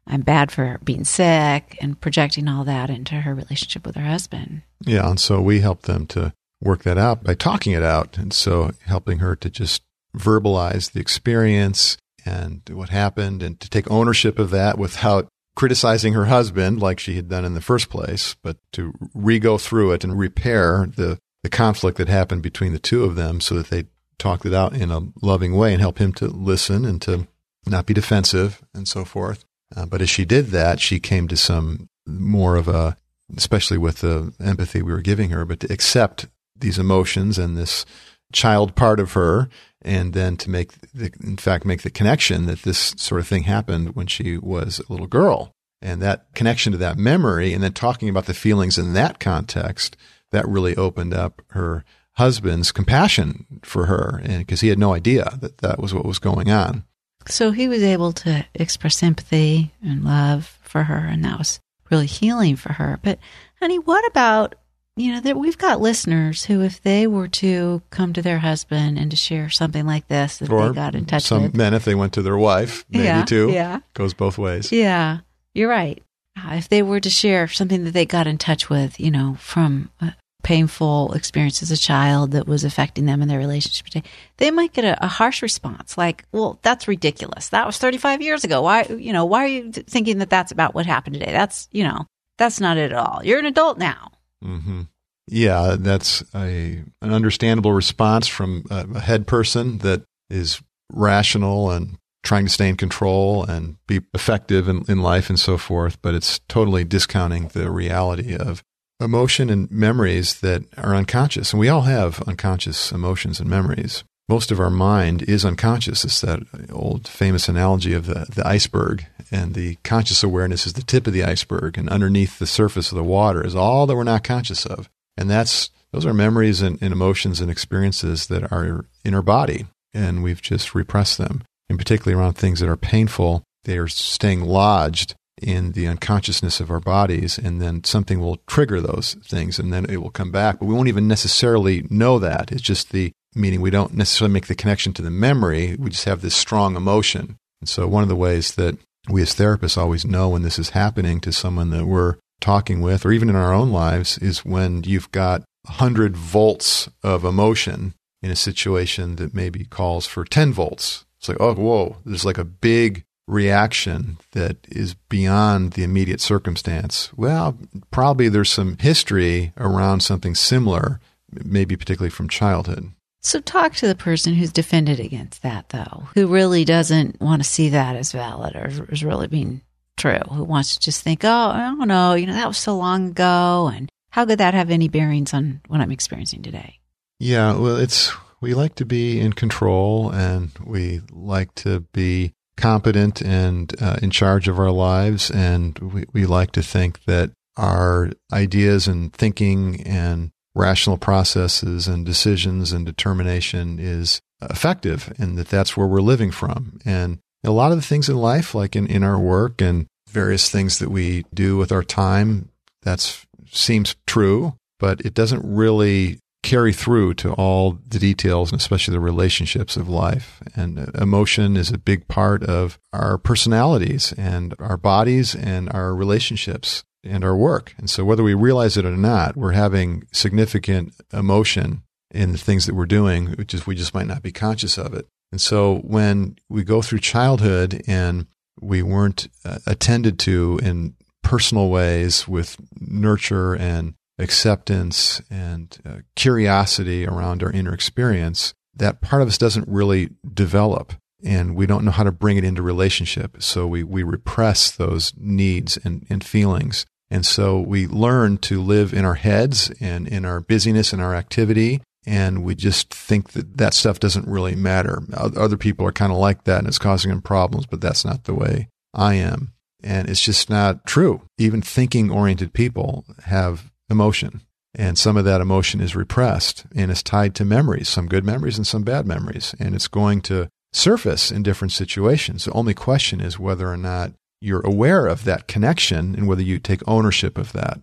I'm 0.08 0.22
bad 0.22 0.52
for 0.52 0.80
being 0.84 1.04
sick 1.04 1.78
and 1.82 2.00
projecting 2.00 2.48
all 2.48 2.64
that 2.66 2.90
into 2.90 3.16
her 3.16 3.34
relationship 3.34 3.86
with 3.86 3.96
her 3.96 4.06
husband. 4.06 4.62
Yeah. 4.82 5.10
And 5.10 5.20
so 5.20 5.42
we 5.42 5.62
help 5.62 5.84
them 5.84 6.06
to 6.08 6.34
work 6.62 6.84
that 6.84 6.98
out 6.98 7.24
by 7.24 7.34
talking 7.34 7.74
it 7.74 7.84
out. 7.84 8.18
And 8.18 8.32
so 8.32 8.72
helping 8.86 9.20
her 9.20 9.36
to 9.38 9.50
just 9.50 9.84
verbalize 10.16 10.92
the 10.92 11.00
experience 11.00 11.98
and 12.26 12.62
what 12.72 12.90
happened 12.90 13.44
and 13.44 13.60
to 13.60 13.70
take 13.70 13.90
ownership 13.90 14.40
of 14.40 14.52
that 14.52 14.78
without 14.78 15.28
criticizing 15.56 16.14
her 16.14 16.26
husband 16.26 16.82
like 16.82 17.00
she 17.00 17.16
had 17.16 17.30
done 17.30 17.46
in 17.46 17.54
the 17.54 17.62
first 17.62 17.90
place, 17.90 18.36
but 18.44 18.58
to 18.74 18.94
re 19.14 19.40
go 19.40 19.58
through 19.58 19.92
it 19.92 20.04
and 20.04 20.20
repair 20.20 20.88
the, 20.96 21.18
the 21.44 21.50
conflict 21.50 21.98
that 21.98 22.10
happened 22.10 22.42
between 22.42 22.74
the 22.74 22.80
two 22.80 23.04
of 23.04 23.16
them 23.16 23.40
so 23.40 23.56
that 23.56 23.68
they 23.68 23.86
talked 24.18 24.46
it 24.46 24.54
out 24.54 24.74
in 24.74 24.92
a 24.92 25.02
loving 25.22 25.56
way 25.56 25.72
and 25.72 25.82
help 25.82 25.98
him 25.98 26.12
to 26.14 26.28
listen 26.28 26.86
and 26.86 27.02
to 27.02 27.28
not 27.66 27.86
be 27.86 27.94
defensive 27.94 28.62
and 28.74 28.88
so 28.88 29.06
forth. 29.06 29.46
Uh, 29.76 29.86
but 29.86 30.02
as 30.02 30.10
she 30.10 30.26
did 30.26 30.48
that, 30.48 30.80
she 30.80 31.00
came 31.00 31.28
to 31.28 31.38
some 31.38 31.90
more 32.06 32.56
of 32.56 32.68
a, 32.68 32.98
especially 33.36 33.78
with 33.78 34.02
the 34.02 34.34
empathy 34.44 34.82
we 34.82 34.92
were 34.92 35.02
giving 35.02 35.30
her, 35.30 35.46
but 35.46 35.60
to 35.62 35.74
accept 35.74 36.28
these 36.56 36.80
emotions 36.80 37.38
and 37.38 37.58
this 37.58 37.86
child 38.32 38.76
part 38.76 39.00
of 39.00 39.14
her 39.14 39.50
and 39.82 40.14
then 40.14 40.36
to 40.36 40.50
make 40.50 40.74
the, 40.94 41.12
in 41.24 41.38
fact 41.38 41.66
make 41.66 41.84
the 41.84 41.90
connection 41.90 42.48
that 42.48 42.64
this 42.64 42.94
sort 42.98 43.22
of 43.22 43.28
thing 43.28 43.44
happened 43.44 43.96
when 43.96 44.08
she 44.08 44.38
was 44.38 44.80
a 44.80 44.92
little 44.92 45.08
girl. 45.08 45.52
And 45.82 46.02
that 46.02 46.34
connection 46.34 46.72
to 46.72 46.78
that 46.80 46.98
memory 46.98 47.54
and 47.54 47.64
then 47.64 47.74
talking 47.74 48.10
about 48.10 48.26
the 48.26 48.34
feelings 48.34 48.78
in 48.78 48.94
that 48.94 49.20
context 49.20 49.96
that 50.32 50.48
really 50.48 50.76
opened 50.76 51.14
up 51.14 51.42
her 51.50 51.86
husband's 52.14 52.72
compassion 52.72 53.46
for 53.64 53.86
her 53.86 54.22
and 54.24 54.40
because 54.40 54.62
he 54.62 54.70
had 54.70 54.80
no 54.80 54.94
idea 54.94 55.38
that 55.42 55.60
that 55.60 55.80
was 55.80 55.94
what 55.94 56.06
was 56.06 56.18
going 56.18 56.50
on 56.50 56.84
so 57.30 57.52
he 57.52 57.68
was 57.68 57.84
able 57.84 58.12
to 58.14 58.46
express 58.54 58.98
sympathy 58.98 59.72
and 59.84 60.04
love 60.04 60.58
for 60.62 60.84
her 60.84 60.98
and 60.98 61.24
that 61.24 61.38
was 61.38 61.60
really 61.90 62.06
healing 62.06 62.56
for 62.56 62.74
her. 62.74 63.00
But 63.04 63.20
honey 63.60 63.80
what 63.80 64.06
about 64.08 64.56
you 64.98 65.12
know 65.12 65.20
that 65.20 65.38
we've 65.38 65.58
got 65.58 65.82
listeners 65.82 66.46
who 66.46 66.62
if 66.62 66.82
they 66.82 67.06
were 67.06 67.28
to 67.28 67.82
come 67.90 68.14
to 68.14 68.22
their 68.22 68.40
husband 68.40 68.98
and 68.98 69.12
to 69.12 69.18
share 69.18 69.50
something 69.50 69.86
like 69.86 70.08
this 70.08 70.38
that 70.38 70.50
or 70.50 70.70
they 70.70 70.76
got 70.76 70.96
in 70.96 71.06
touch 71.06 71.24
some 71.24 71.44
with. 71.44 71.52
Some 71.52 71.58
men 71.58 71.74
if 71.74 71.86
they 71.86 71.96
went 71.96 72.14
to 72.14 72.22
their 72.22 72.38
wife 72.38 72.86
maybe 72.90 73.06
yeah, 73.06 73.26
too. 73.26 73.52
yeah. 73.52 73.80
Goes 73.94 74.14
both 74.14 74.38
ways. 74.38 74.72
Yeah 74.72 75.20
you're 75.54 75.70
right. 75.70 76.04
Uh, 76.38 76.56
if 76.56 76.68
they 76.68 76.84
were 76.84 77.00
to 77.00 77.10
share 77.10 77.48
something 77.48 77.86
that 77.86 77.92
they 77.92 78.06
got 78.06 78.28
in 78.28 78.38
touch 78.38 78.70
with 78.70 79.00
you 79.00 79.10
know 79.10 79.38
from 79.40 79.90
a 80.02 80.14
painful 80.46 81.12
experience 81.14 81.64
as 81.64 81.72
a 81.72 81.78
child 81.78 82.32
that 82.32 82.48
was 82.48 82.64
affecting 82.64 83.06
them 83.06 83.22
in 83.22 83.28
their 83.28 83.40
relationship 83.40 83.88
today 83.88 84.08
they 84.38 84.52
might 84.52 84.74
get 84.74 84.86
a, 84.86 85.04
a 85.04 85.08
harsh 85.08 85.42
response 85.42 85.98
like 85.98 86.24
well 86.32 86.60
that's 86.62 86.88
ridiculous 86.88 87.50
that 87.50 87.66
was 87.66 87.80
35 87.80 88.22
years 88.22 88.44
ago 88.44 88.62
why 88.62 88.84
you 88.84 89.12
know 89.12 89.26
why 89.26 89.44
are 89.44 89.48
you 89.48 89.72
thinking 89.72 90.20
that 90.20 90.30
that's 90.30 90.52
about 90.52 90.76
what 90.76 90.86
happened 90.86 91.16
today 91.16 91.32
that's 91.32 91.68
you 91.72 91.84
know 91.84 92.06
that's 92.38 92.60
not 92.60 92.78
it 92.78 92.92
at 92.92 92.98
all 92.98 93.22
you're 93.24 93.40
an 93.40 93.46
adult 93.46 93.78
now 93.80 94.12
Mm-hmm. 94.46 94.82
Yeah, 95.28 95.76
that's 95.80 96.24
a 96.36 96.84
an 97.02 97.14
understandable 97.14 97.74
response 97.74 98.28
from 98.28 98.66
a, 98.70 98.86
a 98.96 99.00
head 99.00 99.26
person 99.26 99.80
that 99.80 100.04
is 100.30 100.62
rational 100.92 101.72
and 101.72 101.98
trying 102.24 102.46
to 102.46 102.52
stay 102.52 102.70
in 102.70 102.76
control 102.76 103.44
and 103.44 103.78
be 103.88 104.02
effective 104.14 104.68
in, 104.68 104.84
in 104.88 105.02
life 105.02 105.30
and 105.30 105.40
so 105.40 105.58
forth. 105.58 106.00
But 106.02 106.14
it's 106.14 106.40
totally 106.48 106.84
discounting 106.84 107.50
the 107.50 107.72
reality 107.72 108.36
of 108.36 108.64
emotion 109.00 109.50
and 109.50 109.70
memories 109.70 110.40
that 110.40 110.64
are 110.78 110.96
unconscious. 110.96 111.52
And 111.52 111.60
we 111.60 111.70
all 111.70 111.82
have 111.82 112.22
unconscious 112.24 112.92
emotions 112.92 113.40
and 113.40 113.50
memories. 113.50 114.04
Most 114.28 114.52
of 114.52 114.60
our 114.60 114.72
mind 114.72 115.22
is 115.24 115.46
unconscious. 115.46 116.04
It's 116.04 116.22
that 116.22 116.42
old 116.72 117.08
famous 117.08 117.48
analogy 117.48 117.94
of 117.94 118.08
the, 118.08 118.26
the 118.34 118.48
iceberg 118.48 119.06
and 119.32 119.54
the 119.54 119.76
conscious 119.84 120.24
awareness 120.24 120.66
is 120.66 120.74
the 120.74 120.82
tip 120.84 121.08
of 121.08 121.14
the 121.14 121.24
iceberg, 121.24 121.78
and 121.78 121.90
underneath 121.90 122.40
the 122.40 122.48
surface 122.48 122.92
of 122.92 122.96
the 122.96 123.04
water 123.04 123.46
is 123.46 123.56
all 123.56 123.86
that 123.86 123.96
we're 123.96 124.04
not 124.04 124.24
conscious 124.24 124.66
of. 124.66 124.90
And 125.18 125.30
that's 125.30 125.70
those 125.92 126.06
are 126.06 126.14
memories 126.14 126.62
and, 126.62 126.82
and 126.82 126.92
emotions 126.92 127.40
and 127.40 127.50
experiences 127.50 128.28
that 128.28 128.52
are 128.52 128.86
in 129.04 129.14
our 129.14 129.22
body, 129.22 129.66
and 129.94 130.24
we've 130.24 130.42
just 130.42 130.76
repressed 130.76 131.18
them. 131.18 131.44
And 131.70 131.80
particularly 131.80 132.20
around 132.20 132.34
things 132.34 132.60
that 132.60 132.70
are 132.70 132.78
painful, 132.78 133.44
they 133.64 133.78
are 133.78 133.88
staying 133.88 134.42
lodged 134.42 135.16
in 135.42 135.74
the 135.74 135.88
unconsciousness 135.88 136.60
of 136.60 136.72
our 136.72 136.80
bodies, 136.80 137.38
and 137.38 137.62
then 137.62 137.84
something 137.84 138.20
will 138.20 138.38
trigger 138.48 138.80
those 138.80 139.16
things, 139.26 139.60
and 139.60 139.74
then 139.74 139.86
it 139.86 139.98
will 139.98 140.12
come 140.12 140.32
back. 140.32 140.60
But 140.60 140.66
we 140.66 140.74
won't 140.74 140.88
even 140.88 141.08
necessarily 141.08 141.86
know 141.90 142.20
that. 142.20 142.52
It's 142.52 142.62
just 142.62 142.92
the 142.92 143.12
meaning 143.36 143.62
we 143.62 143.70
don't 143.70 143.94
necessarily 143.94 144.34
make 144.34 144.48
the 144.48 144.56
connection 144.56 144.94
to 144.94 145.02
the 145.02 145.12
memory. 145.12 145.76
We 145.78 145.90
just 145.90 146.06
have 146.06 146.22
this 146.22 146.36
strong 146.36 146.76
emotion. 146.76 147.38
And 147.60 147.68
so 147.68 147.88
one 147.88 148.04
of 148.04 148.10
the 148.10 148.16
ways 148.16 148.56
that 148.56 148.78
we 149.10 149.22
as 149.22 149.36
therapists 149.36 149.78
always 149.78 150.06
know 150.06 150.30
when 150.30 150.42
this 150.42 150.58
is 150.58 150.70
happening 150.72 151.20
to 151.22 151.32
someone 151.32 151.70
that 151.72 151.86
we're 151.86 152.16
talking 152.40 152.82
with, 152.82 153.06
or 153.06 153.12
even 153.12 153.30
in 153.30 153.36
our 153.36 153.54
own 153.54 153.72
lives, 153.72 154.18
is 154.18 154.46
when 154.46 154.84
you've 154.84 155.12
got 155.12 155.44
100 155.64 156.16
volts 156.16 156.90
of 157.04 157.24
emotion 157.26 157.94
in 158.22 158.32
a 158.32 158.36
situation 158.36 159.18
that 159.18 159.34
maybe 159.34 159.66
calls 159.66 160.06
for 160.06 160.24
10 160.24 160.54
volts. 160.54 161.06
It's 161.20 161.28
like, 161.28 161.40
oh, 161.40 161.54
whoa, 161.56 161.98
there's 162.06 162.26
like 162.26 162.38
a 162.38 162.46
big 162.46 163.04
reaction 163.28 164.18
that 164.32 164.58
is 164.68 164.94
beyond 164.94 165.74
the 165.74 165.84
immediate 165.84 166.22
circumstance. 166.22 167.12
Well, 167.16 167.58
probably 167.92 168.30
there's 168.30 168.52
some 168.52 168.78
history 168.78 169.54
around 169.58 170.02
something 170.02 170.36
similar, 170.36 171.00
maybe 171.32 171.76
particularly 171.76 172.12
from 172.12 172.30
childhood. 172.30 172.92
So, 173.22 173.40
talk 173.40 173.74
to 173.76 173.88
the 173.88 173.96
person 173.96 174.36
who's 174.36 174.52
defended 174.52 175.00
against 175.00 175.42
that, 175.42 175.70
though, 175.70 176.10
who 176.14 176.28
really 176.28 176.64
doesn't 176.64 177.20
want 177.20 177.42
to 177.42 177.50
see 177.50 177.70
that 177.70 177.96
as 177.96 178.12
valid 178.12 178.56
or 178.56 178.86
as 178.92 179.04
really 179.04 179.26
being 179.26 179.62
true, 179.98 180.20
who 180.32 180.44
wants 180.44 180.76
to 180.76 180.80
just 180.80 181.02
think, 181.02 181.24
oh, 181.24 181.50
I 181.50 181.74
don't 181.76 181.88
know, 181.88 182.14
you 182.14 182.28
know, 182.28 182.34
that 182.34 182.48
was 182.48 182.60
so 182.60 182.78
long 182.78 183.10
ago. 183.10 183.72
And 183.74 183.90
how 184.12 184.26
could 184.26 184.38
that 184.38 184.54
have 184.54 184.70
any 184.70 184.90
bearings 184.90 185.34
on 185.34 185.62
what 185.68 185.82
I'm 185.82 185.92
experiencing 185.92 186.44
today? 186.44 186.80
Yeah, 187.20 187.58
well, 187.58 187.78
it's, 187.78 188.14
we 188.42 188.54
like 188.54 188.76
to 188.76 188.86
be 188.86 189.20
in 189.20 189.34
control 189.34 190.12
and 190.12 190.52
we 190.64 191.02
like 191.12 191.56
to 191.56 191.80
be 191.94 192.32
competent 192.58 193.22
and 193.22 193.74
uh, 193.82 193.98
in 194.02 194.10
charge 194.10 194.48
of 194.48 194.60
our 194.60 194.72
lives. 194.72 195.30
And 195.30 195.78
we, 195.80 196.06
we 196.14 196.26
like 196.26 196.52
to 196.54 196.64
think 196.64 197.04
that 197.06 197.32
our 197.58 198.12
ideas 198.34 198.88
and 198.88 199.14
thinking 199.14 199.82
and 199.84 200.32
rational 200.54 200.98
processes 200.98 201.88
and 201.88 202.06
decisions 202.06 202.72
and 202.72 202.86
determination 202.86 203.78
is 203.80 204.22
effective 204.42 205.14
and 205.18 205.38
that 205.38 205.50
that's 205.50 205.76
where 205.76 205.88
we're 205.88 206.02
living 206.02 206.32
from. 206.32 206.80
And 206.86 207.20
a 207.44 207.52
lot 207.52 207.72
of 207.72 207.78
the 207.78 207.84
things 207.84 208.10
in 208.10 208.16
life, 208.16 208.56
like 208.56 208.76
in, 208.76 208.88
in 208.88 209.04
our 209.04 209.20
work 209.20 209.62
and 209.62 209.88
various 210.10 210.50
things 210.50 210.80
that 210.80 210.90
we 210.90 211.26
do 211.34 211.58
with 211.58 211.72
our 211.72 211.84
time, 211.84 212.50
that 212.84 213.24
seems 213.52 213.96
true, 214.08 214.56
but 214.80 215.02
it 215.02 215.14
doesn't 215.14 215.44
really 215.44 216.20
carry 216.46 216.72
through 216.72 217.16
to 217.16 217.34
all 217.34 217.80
the 217.88 218.00
details 218.00 218.52
and 218.52 218.62
especially 218.62 218.94
the 218.94 219.00
relationships 219.00 219.76
of 219.76 219.90
life. 219.90 220.42
And 220.56 220.92
emotion 220.96 221.58
is 221.58 221.72
a 221.72 221.78
big 221.78 222.08
part 222.08 222.44
of 222.44 222.80
our 222.94 223.18
personalities 223.18 224.14
and 224.16 224.54
our 224.60 224.78
bodies 224.78 225.36
and 225.36 225.70
our 225.72 225.94
relationships 225.96 226.84
and 227.04 227.26
our 227.26 227.36
work. 227.36 227.74
And 227.78 227.90
so 227.90 228.06
whether 228.06 228.24
we 228.24 228.36
realize 228.36 228.78
it 228.78 228.86
or 228.86 228.96
not, 228.96 229.36
we're 229.36 229.54
having 229.54 230.08
significant 230.14 230.94
emotion 231.12 231.82
in 232.12 232.32
the 232.32 232.38
things 232.38 232.68
that 232.68 232.76
we're 232.76 232.86
doing, 232.86 233.32
which 233.34 233.54
is 233.54 233.66
we 233.66 233.76
just 233.76 233.96
might 233.96 234.08
not 234.08 234.22
be 234.22 234.32
conscious 234.32 234.78
of 234.78 234.94
it. 234.94 235.08
And 235.32 235.42
so 235.42 235.78
when 235.80 236.38
we 236.48 236.64
go 236.64 236.82
through 236.82 237.00
childhood 237.00 237.82
and 237.88 238.28
we 238.62 238.84
weren't 238.84 239.28
uh, 239.44 239.58
attended 239.66 240.20
to 240.20 240.60
in 240.62 240.96
personal 241.24 241.70
ways 241.70 242.28
with 242.28 242.56
nurture 242.80 243.56
and 243.56 243.96
acceptance 244.18 245.22
and 245.30 245.78
uh, 245.86 245.98
curiosity 246.16 247.06
around 247.06 247.44
our 247.44 247.52
inner 247.52 247.74
experience, 247.74 248.54
that 248.76 249.02
part 249.02 249.22
of 249.22 249.28
us 249.28 249.38
doesn't 249.38 249.68
really 249.68 250.10
develop 250.34 250.94
and 251.24 251.56
we 251.56 251.66
don't 251.66 251.84
know 251.84 251.92
how 251.92 252.04
to 252.04 252.12
bring 252.12 252.38
it 252.38 252.44
into 252.44 252.62
relationship. 252.62 253.42
So 253.42 253.66
we, 253.66 253.84
we 253.84 254.04
repress 254.04 254.72
those 254.72 255.14
needs 255.18 255.78
and, 255.78 256.06
and 256.10 256.24
feelings. 256.24 256.86
And 257.10 257.26
so 257.26 257.60
we 257.60 257.88
learn 257.88 258.38
to 258.40 258.62
live 258.62 258.94
in 258.94 259.06
our 259.06 259.16
heads 259.16 259.72
and 259.80 260.08
in 260.08 260.26
our 260.26 260.40
busyness 260.40 260.94
and 260.94 261.02
our 261.02 261.16
activity. 261.16 261.82
And 262.06 262.44
we 262.44 262.54
just 262.54 262.94
think 262.94 263.32
that 263.32 263.58
that 263.58 263.74
stuff 263.74 264.00
doesn't 264.00 264.28
really 264.28 264.56
matter. 264.56 265.02
Other 265.14 265.58
people 265.58 265.88
are 265.88 265.92
kind 265.92 266.12
of 266.12 266.20
like 266.20 266.44
that 266.44 266.60
and 266.60 266.68
it's 266.68 266.78
causing 266.78 267.10
them 267.10 267.22
problems, 267.22 267.66
but 267.66 267.82
that's 267.82 268.06
not 268.06 268.26
the 268.26 268.36
way 268.36 268.68
I 268.94 269.16
am. 269.16 269.54
And 269.84 270.10
it's 270.10 270.22
just 270.22 270.50
not 270.50 270.86
true. 270.86 271.22
Even 271.38 271.62
thinking 271.62 272.12
oriented 272.12 272.54
people 272.54 273.06
have 273.26 273.72
emotion. 273.90 274.42
And 274.74 274.98
some 274.98 275.16
of 275.16 275.26
that 275.26 275.42
emotion 275.42 275.80
is 275.80 275.96
repressed 275.96 276.66
and 276.76 276.92
is 276.92 277.02
tied 277.02 277.34
to 277.36 277.46
memories, 277.46 277.88
some 277.88 278.08
good 278.08 278.26
memories 278.26 278.58
and 278.58 278.68
some 278.68 278.84
bad 278.84 279.08
memories. 279.08 279.56
And 279.60 279.74
it's 279.74 279.88
going 279.88 280.22
to 280.24 280.50
surface 280.74 281.32
in 281.32 281.44
different 281.44 281.72
situations. 281.72 282.46
The 282.46 282.52
only 282.52 282.74
question 282.74 283.22
is 283.22 283.40
whether 283.40 283.70
or 283.70 283.78
not 283.78 284.12
you're 284.42 284.66
aware 284.66 285.08
of 285.08 285.24
that 285.24 285.48
connection 285.48 286.14
and 286.16 286.28
whether 286.28 286.42
you 286.42 286.60
take 286.60 286.82
ownership 286.88 287.38
of 287.38 287.54
that. 287.54 287.80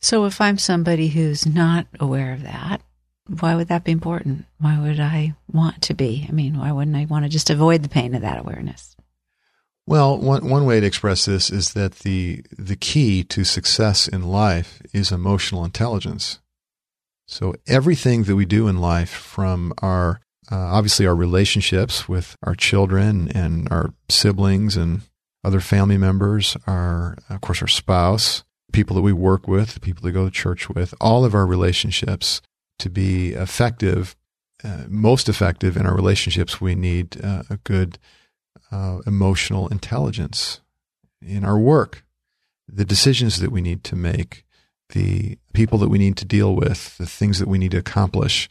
So 0.00 0.24
if 0.24 0.40
I'm 0.40 0.58
somebody 0.58 1.08
who's 1.08 1.46
not 1.46 1.86
aware 2.00 2.32
of 2.32 2.42
that, 2.42 2.82
why 3.40 3.54
would 3.54 3.68
that 3.68 3.84
be 3.84 3.92
important? 3.92 4.44
Why 4.58 4.78
would 4.78 5.00
I 5.00 5.34
want 5.50 5.82
to 5.82 5.94
be? 5.94 6.26
I 6.28 6.32
mean, 6.32 6.58
why 6.58 6.72
wouldn't 6.72 6.96
I 6.96 7.06
want 7.06 7.24
to 7.24 7.30
just 7.30 7.48
avoid 7.48 7.82
the 7.82 7.88
pain 7.88 8.14
of 8.14 8.22
that 8.22 8.38
awareness? 8.38 8.96
Well, 9.86 10.18
one 10.18 10.48
one 10.48 10.64
way 10.64 10.80
to 10.80 10.86
express 10.86 11.26
this 11.26 11.50
is 11.50 11.74
that 11.74 12.00
the 12.00 12.42
the 12.56 12.76
key 12.76 13.22
to 13.24 13.44
success 13.44 14.08
in 14.08 14.22
life 14.22 14.80
is 14.92 15.12
emotional 15.12 15.64
intelligence. 15.64 16.40
So 17.26 17.54
everything 17.66 18.24
that 18.24 18.36
we 18.36 18.46
do 18.46 18.68
in 18.68 18.78
life, 18.78 19.10
from 19.10 19.72
our 19.78 20.20
uh, 20.50 20.56
obviously 20.56 21.06
our 21.06 21.14
relationships 21.14 22.08
with 22.08 22.36
our 22.42 22.54
children 22.54 23.28
and 23.34 23.68
our 23.70 23.94
siblings 24.08 24.76
and 24.76 25.02
other 25.42 25.60
family 25.60 25.98
members, 25.98 26.56
our, 26.66 27.16
of 27.28 27.40
course, 27.40 27.62
our 27.62 27.68
spouse, 27.68 28.44
people 28.72 28.96
that 28.96 29.02
we 29.02 29.12
work 29.12 29.46
with, 29.46 29.80
people 29.80 30.02
that 30.02 30.12
go 30.12 30.24
to 30.24 30.30
church 30.30 30.68
with, 30.68 30.94
all 31.00 31.24
of 31.24 31.34
our 31.34 31.46
relationships 31.46 32.40
to 32.78 32.90
be 32.90 33.32
effective, 33.32 34.16
uh, 34.62 34.84
most 34.88 35.28
effective 35.28 35.76
in 35.76 35.86
our 35.86 35.94
relationships, 35.94 36.60
we 36.60 36.74
need 36.74 37.22
uh, 37.22 37.42
a 37.50 37.58
good 37.58 37.98
uh, 38.74 38.98
emotional 39.06 39.68
intelligence 39.68 40.60
in 41.22 41.44
our 41.44 41.58
work, 41.58 42.04
the 42.68 42.84
decisions 42.84 43.38
that 43.38 43.52
we 43.52 43.60
need 43.60 43.84
to 43.84 43.94
make, 43.94 44.44
the 44.90 45.38
people 45.52 45.78
that 45.78 45.88
we 45.88 45.98
need 45.98 46.16
to 46.16 46.24
deal 46.24 46.56
with, 46.56 46.98
the 46.98 47.06
things 47.06 47.38
that 47.38 47.46
we 47.46 47.58
need 47.58 47.70
to 47.70 47.78
accomplish, 47.78 48.48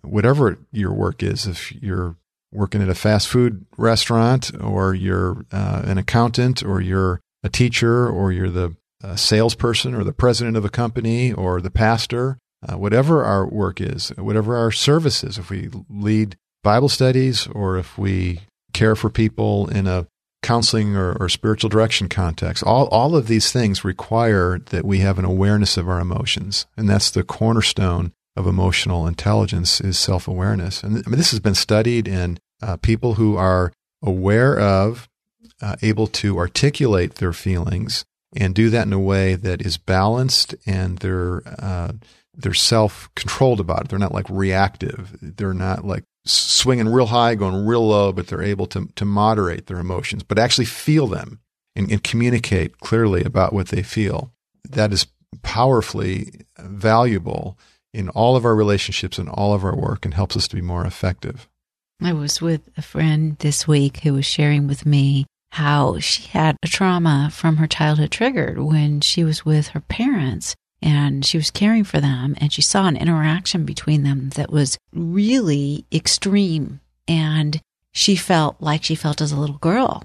whatever 0.00 0.58
your 0.72 0.94
work 0.94 1.22
is. 1.22 1.46
If 1.46 1.72
you're 1.72 2.16
working 2.50 2.80
at 2.80 2.88
a 2.88 2.94
fast 2.94 3.28
food 3.28 3.66
restaurant, 3.76 4.50
or 4.60 4.94
you're 4.94 5.44
uh, 5.52 5.82
an 5.84 5.98
accountant, 5.98 6.62
or 6.62 6.80
you're 6.80 7.20
a 7.42 7.50
teacher, 7.50 8.08
or 8.08 8.32
you're 8.32 8.48
the 8.48 8.74
uh, 9.04 9.14
salesperson, 9.16 9.94
or 9.94 10.04
the 10.04 10.12
president 10.12 10.56
of 10.56 10.64
a 10.64 10.70
company, 10.70 11.34
or 11.34 11.60
the 11.60 11.70
pastor, 11.70 12.38
uh, 12.66 12.78
whatever 12.78 13.24
our 13.24 13.46
work 13.46 13.78
is, 13.78 14.08
whatever 14.16 14.56
our 14.56 14.72
service 14.72 15.22
is, 15.22 15.36
if 15.36 15.50
we 15.50 15.68
lead 15.90 16.36
Bible 16.62 16.88
studies, 16.88 17.46
or 17.48 17.76
if 17.76 17.98
we 17.98 18.40
care 18.72 18.96
for 18.96 19.10
people 19.10 19.68
in 19.68 19.86
a 19.86 20.06
counseling 20.42 20.96
or, 20.96 21.12
or 21.20 21.28
spiritual 21.28 21.68
direction 21.68 22.08
context, 22.08 22.62
all, 22.64 22.86
all 22.88 23.14
of 23.14 23.26
these 23.26 23.52
things 23.52 23.84
require 23.84 24.58
that 24.58 24.84
we 24.84 24.98
have 24.98 25.18
an 25.18 25.24
awareness 25.24 25.76
of 25.76 25.88
our 25.88 26.00
emotions. 26.00 26.66
And 26.76 26.88
that's 26.88 27.10
the 27.10 27.22
cornerstone 27.22 28.12
of 28.36 28.46
emotional 28.46 29.06
intelligence 29.06 29.80
is 29.80 29.98
self-awareness. 29.98 30.82
And 30.82 31.02
I 31.06 31.10
mean, 31.10 31.18
this 31.18 31.30
has 31.32 31.40
been 31.40 31.54
studied 31.54 32.08
in 32.08 32.38
uh, 32.62 32.76
people 32.78 33.14
who 33.14 33.36
are 33.36 33.72
aware 34.02 34.58
of, 34.58 35.08
uh, 35.60 35.76
able 35.82 36.06
to 36.06 36.38
articulate 36.38 37.16
their 37.16 37.34
feelings 37.34 38.04
and 38.34 38.54
do 38.54 38.70
that 38.70 38.86
in 38.86 38.92
a 38.92 38.98
way 38.98 39.34
that 39.34 39.60
is 39.60 39.76
balanced 39.76 40.54
and 40.64 40.98
they're, 40.98 41.42
uh, 41.58 41.92
they're 42.34 42.54
self-controlled 42.54 43.60
about 43.60 43.82
it. 43.82 43.88
They're 43.88 43.98
not 43.98 44.14
like 44.14 44.30
reactive. 44.30 45.18
They're 45.20 45.52
not 45.52 45.84
like 45.84 46.04
swinging 46.24 46.88
real 46.88 47.06
high, 47.06 47.34
going 47.34 47.66
real 47.66 47.86
low, 47.86 48.12
but 48.12 48.26
they're 48.26 48.42
able 48.42 48.66
to, 48.66 48.88
to 48.94 49.04
moderate 49.04 49.66
their 49.66 49.78
emotions, 49.78 50.22
but 50.22 50.38
actually 50.38 50.66
feel 50.66 51.06
them 51.06 51.40
and, 51.74 51.90
and 51.90 52.04
communicate 52.04 52.78
clearly 52.80 53.22
about 53.24 53.52
what 53.52 53.68
they 53.68 53.82
feel. 53.82 54.32
That 54.68 54.92
is 54.92 55.06
powerfully 55.42 56.44
valuable 56.58 57.58
in 57.92 58.08
all 58.10 58.36
of 58.36 58.44
our 58.44 58.54
relationships 58.54 59.18
and 59.18 59.28
all 59.28 59.54
of 59.54 59.64
our 59.64 59.74
work 59.74 60.04
and 60.04 60.14
helps 60.14 60.36
us 60.36 60.46
to 60.48 60.56
be 60.56 60.62
more 60.62 60.84
effective. 60.84 61.48
I 62.02 62.12
was 62.12 62.40
with 62.40 62.62
a 62.76 62.82
friend 62.82 63.36
this 63.38 63.66
week 63.66 63.98
who 63.98 64.14
was 64.14 64.24
sharing 64.24 64.66
with 64.66 64.86
me 64.86 65.26
how 65.52 65.98
she 65.98 66.28
had 66.28 66.56
a 66.62 66.68
trauma 66.68 67.30
from 67.32 67.56
her 67.56 67.66
childhood 67.66 68.10
triggered 68.10 68.58
when 68.58 69.00
she 69.00 69.24
was 69.24 69.44
with 69.44 69.68
her 69.68 69.80
parents 69.80 70.54
and 70.82 71.24
she 71.24 71.36
was 71.36 71.50
caring 71.50 71.84
for 71.84 72.00
them 72.00 72.34
and 72.38 72.52
she 72.52 72.62
saw 72.62 72.86
an 72.86 72.96
interaction 72.96 73.64
between 73.64 74.02
them 74.02 74.30
that 74.30 74.50
was 74.50 74.78
really 74.92 75.84
extreme 75.92 76.80
and 77.06 77.60
she 77.92 78.16
felt 78.16 78.56
like 78.60 78.84
she 78.84 78.94
felt 78.94 79.20
as 79.20 79.32
a 79.32 79.38
little 79.38 79.58
girl 79.58 80.04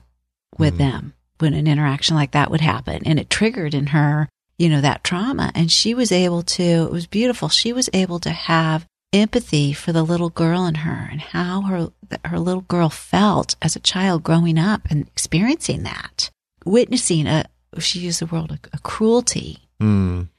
with 0.57 0.75
mm-hmm. 0.75 0.89
them 0.89 1.13
when 1.39 1.53
an 1.53 1.67
interaction 1.67 2.15
like 2.15 2.31
that 2.31 2.49
would 2.49 2.61
happen 2.61 3.01
and 3.05 3.19
it 3.19 3.29
triggered 3.29 3.73
in 3.73 3.87
her 3.87 4.29
you 4.57 4.69
know, 4.69 4.81
that 4.81 5.03
trauma. 5.03 5.51
And 5.55 5.71
she 5.71 5.93
was 5.93 6.11
able 6.11 6.43
to, 6.43 6.63
it 6.63 6.91
was 6.91 7.07
beautiful. 7.07 7.49
She 7.49 7.73
was 7.73 7.89
able 7.93 8.19
to 8.19 8.29
have 8.31 8.85
empathy 9.13 9.73
for 9.73 9.91
the 9.91 10.03
little 10.03 10.29
girl 10.29 10.65
in 10.65 10.75
her 10.75 11.07
and 11.11 11.21
how 11.21 11.61
her, 11.61 11.91
her 12.25 12.39
little 12.39 12.61
girl 12.61 12.89
felt 12.89 13.55
as 13.61 13.75
a 13.75 13.81
child 13.81 14.23
growing 14.23 14.57
up 14.57 14.81
and 14.89 15.07
experiencing 15.07 15.83
that, 15.83 16.29
witnessing 16.65 17.27
a, 17.27 17.45
she 17.79 17.99
used 17.99 18.21
the 18.21 18.25
word, 18.25 18.51
a, 18.51 18.59
a 18.73 18.79
cruelty. 18.79 19.59
Mm. 19.81 20.29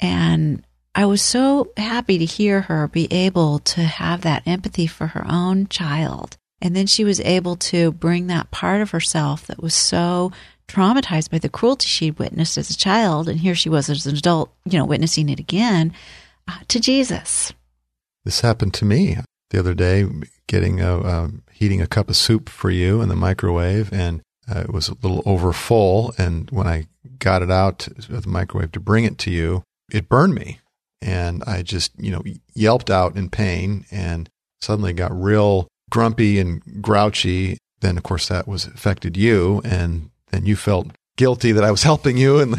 And 0.00 0.64
I 0.94 1.06
was 1.06 1.22
so 1.22 1.72
happy 1.76 2.18
to 2.18 2.24
hear 2.24 2.62
her 2.62 2.88
be 2.88 3.12
able 3.12 3.58
to 3.60 3.82
have 3.82 4.22
that 4.22 4.42
empathy 4.46 4.86
for 4.86 5.08
her 5.08 5.26
own 5.28 5.68
child. 5.68 6.36
And 6.62 6.74
then 6.74 6.86
she 6.86 7.04
was 7.04 7.20
able 7.20 7.56
to 7.56 7.92
bring 7.92 8.28
that 8.28 8.50
part 8.50 8.80
of 8.80 8.90
herself 8.90 9.46
that 9.46 9.62
was 9.62 9.74
so 9.74 10.32
traumatized 10.68 11.30
by 11.30 11.38
the 11.38 11.48
cruelty 11.48 11.86
she'd 11.86 12.18
witnessed 12.18 12.58
as 12.58 12.70
a 12.70 12.76
child, 12.76 13.28
and 13.28 13.40
here 13.40 13.54
she 13.54 13.68
was 13.68 13.88
as 13.88 14.06
an 14.06 14.16
adult, 14.16 14.52
you 14.64 14.78
know, 14.78 14.84
witnessing 14.84 15.28
it 15.28 15.38
again, 15.38 15.92
uh, 16.48 16.58
to 16.68 16.80
Jesus. 16.80 17.52
This 18.24 18.40
happened 18.40 18.74
to 18.74 18.84
me 18.84 19.18
the 19.50 19.58
other 19.58 19.74
day, 19.74 20.06
getting 20.48 20.80
a, 20.80 20.98
uh, 20.98 21.28
heating 21.52 21.80
a 21.80 21.86
cup 21.86 22.08
of 22.08 22.16
soup 22.16 22.48
for 22.48 22.70
you 22.70 23.00
in 23.00 23.08
the 23.08 23.14
microwave, 23.14 23.92
and 23.92 24.22
uh, 24.52 24.60
it 24.60 24.72
was 24.72 24.88
a 24.88 24.94
little 24.94 25.22
over 25.26 25.52
full. 25.52 26.12
And 26.18 26.50
when 26.50 26.66
I 26.66 26.86
got 27.18 27.42
it 27.42 27.50
out 27.50 27.86
of 27.86 28.22
the 28.22 28.28
microwave 28.28 28.72
to 28.72 28.80
bring 28.80 29.04
it 29.04 29.18
to 29.18 29.30
you, 29.30 29.62
it 29.92 30.08
burned 30.08 30.34
me. 30.34 30.60
And 31.02 31.42
I 31.46 31.62
just, 31.62 31.92
you 31.98 32.10
know, 32.10 32.22
yelped 32.54 32.90
out 32.90 33.16
in 33.16 33.28
pain 33.28 33.84
and 33.90 34.28
suddenly 34.60 34.92
got 34.92 35.12
real 35.12 35.68
grumpy 35.90 36.38
and 36.38 36.82
grouchy. 36.82 37.58
Then, 37.80 37.96
of 37.96 38.02
course, 38.02 38.28
that 38.28 38.48
was 38.48 38.66
affected 38.66 39.16
you. 39.16 39.60
And 39.64 40.10
then 40.30 40.46
you 40.46 40.56
felt 40.56 40.88
guilty 41.16 41.52
that 41.52 41.64
I 41.64 41.70
was 41.70 41.82
helping 41.90 42.16
you. 42.16 42.38
And, 42.40 42.56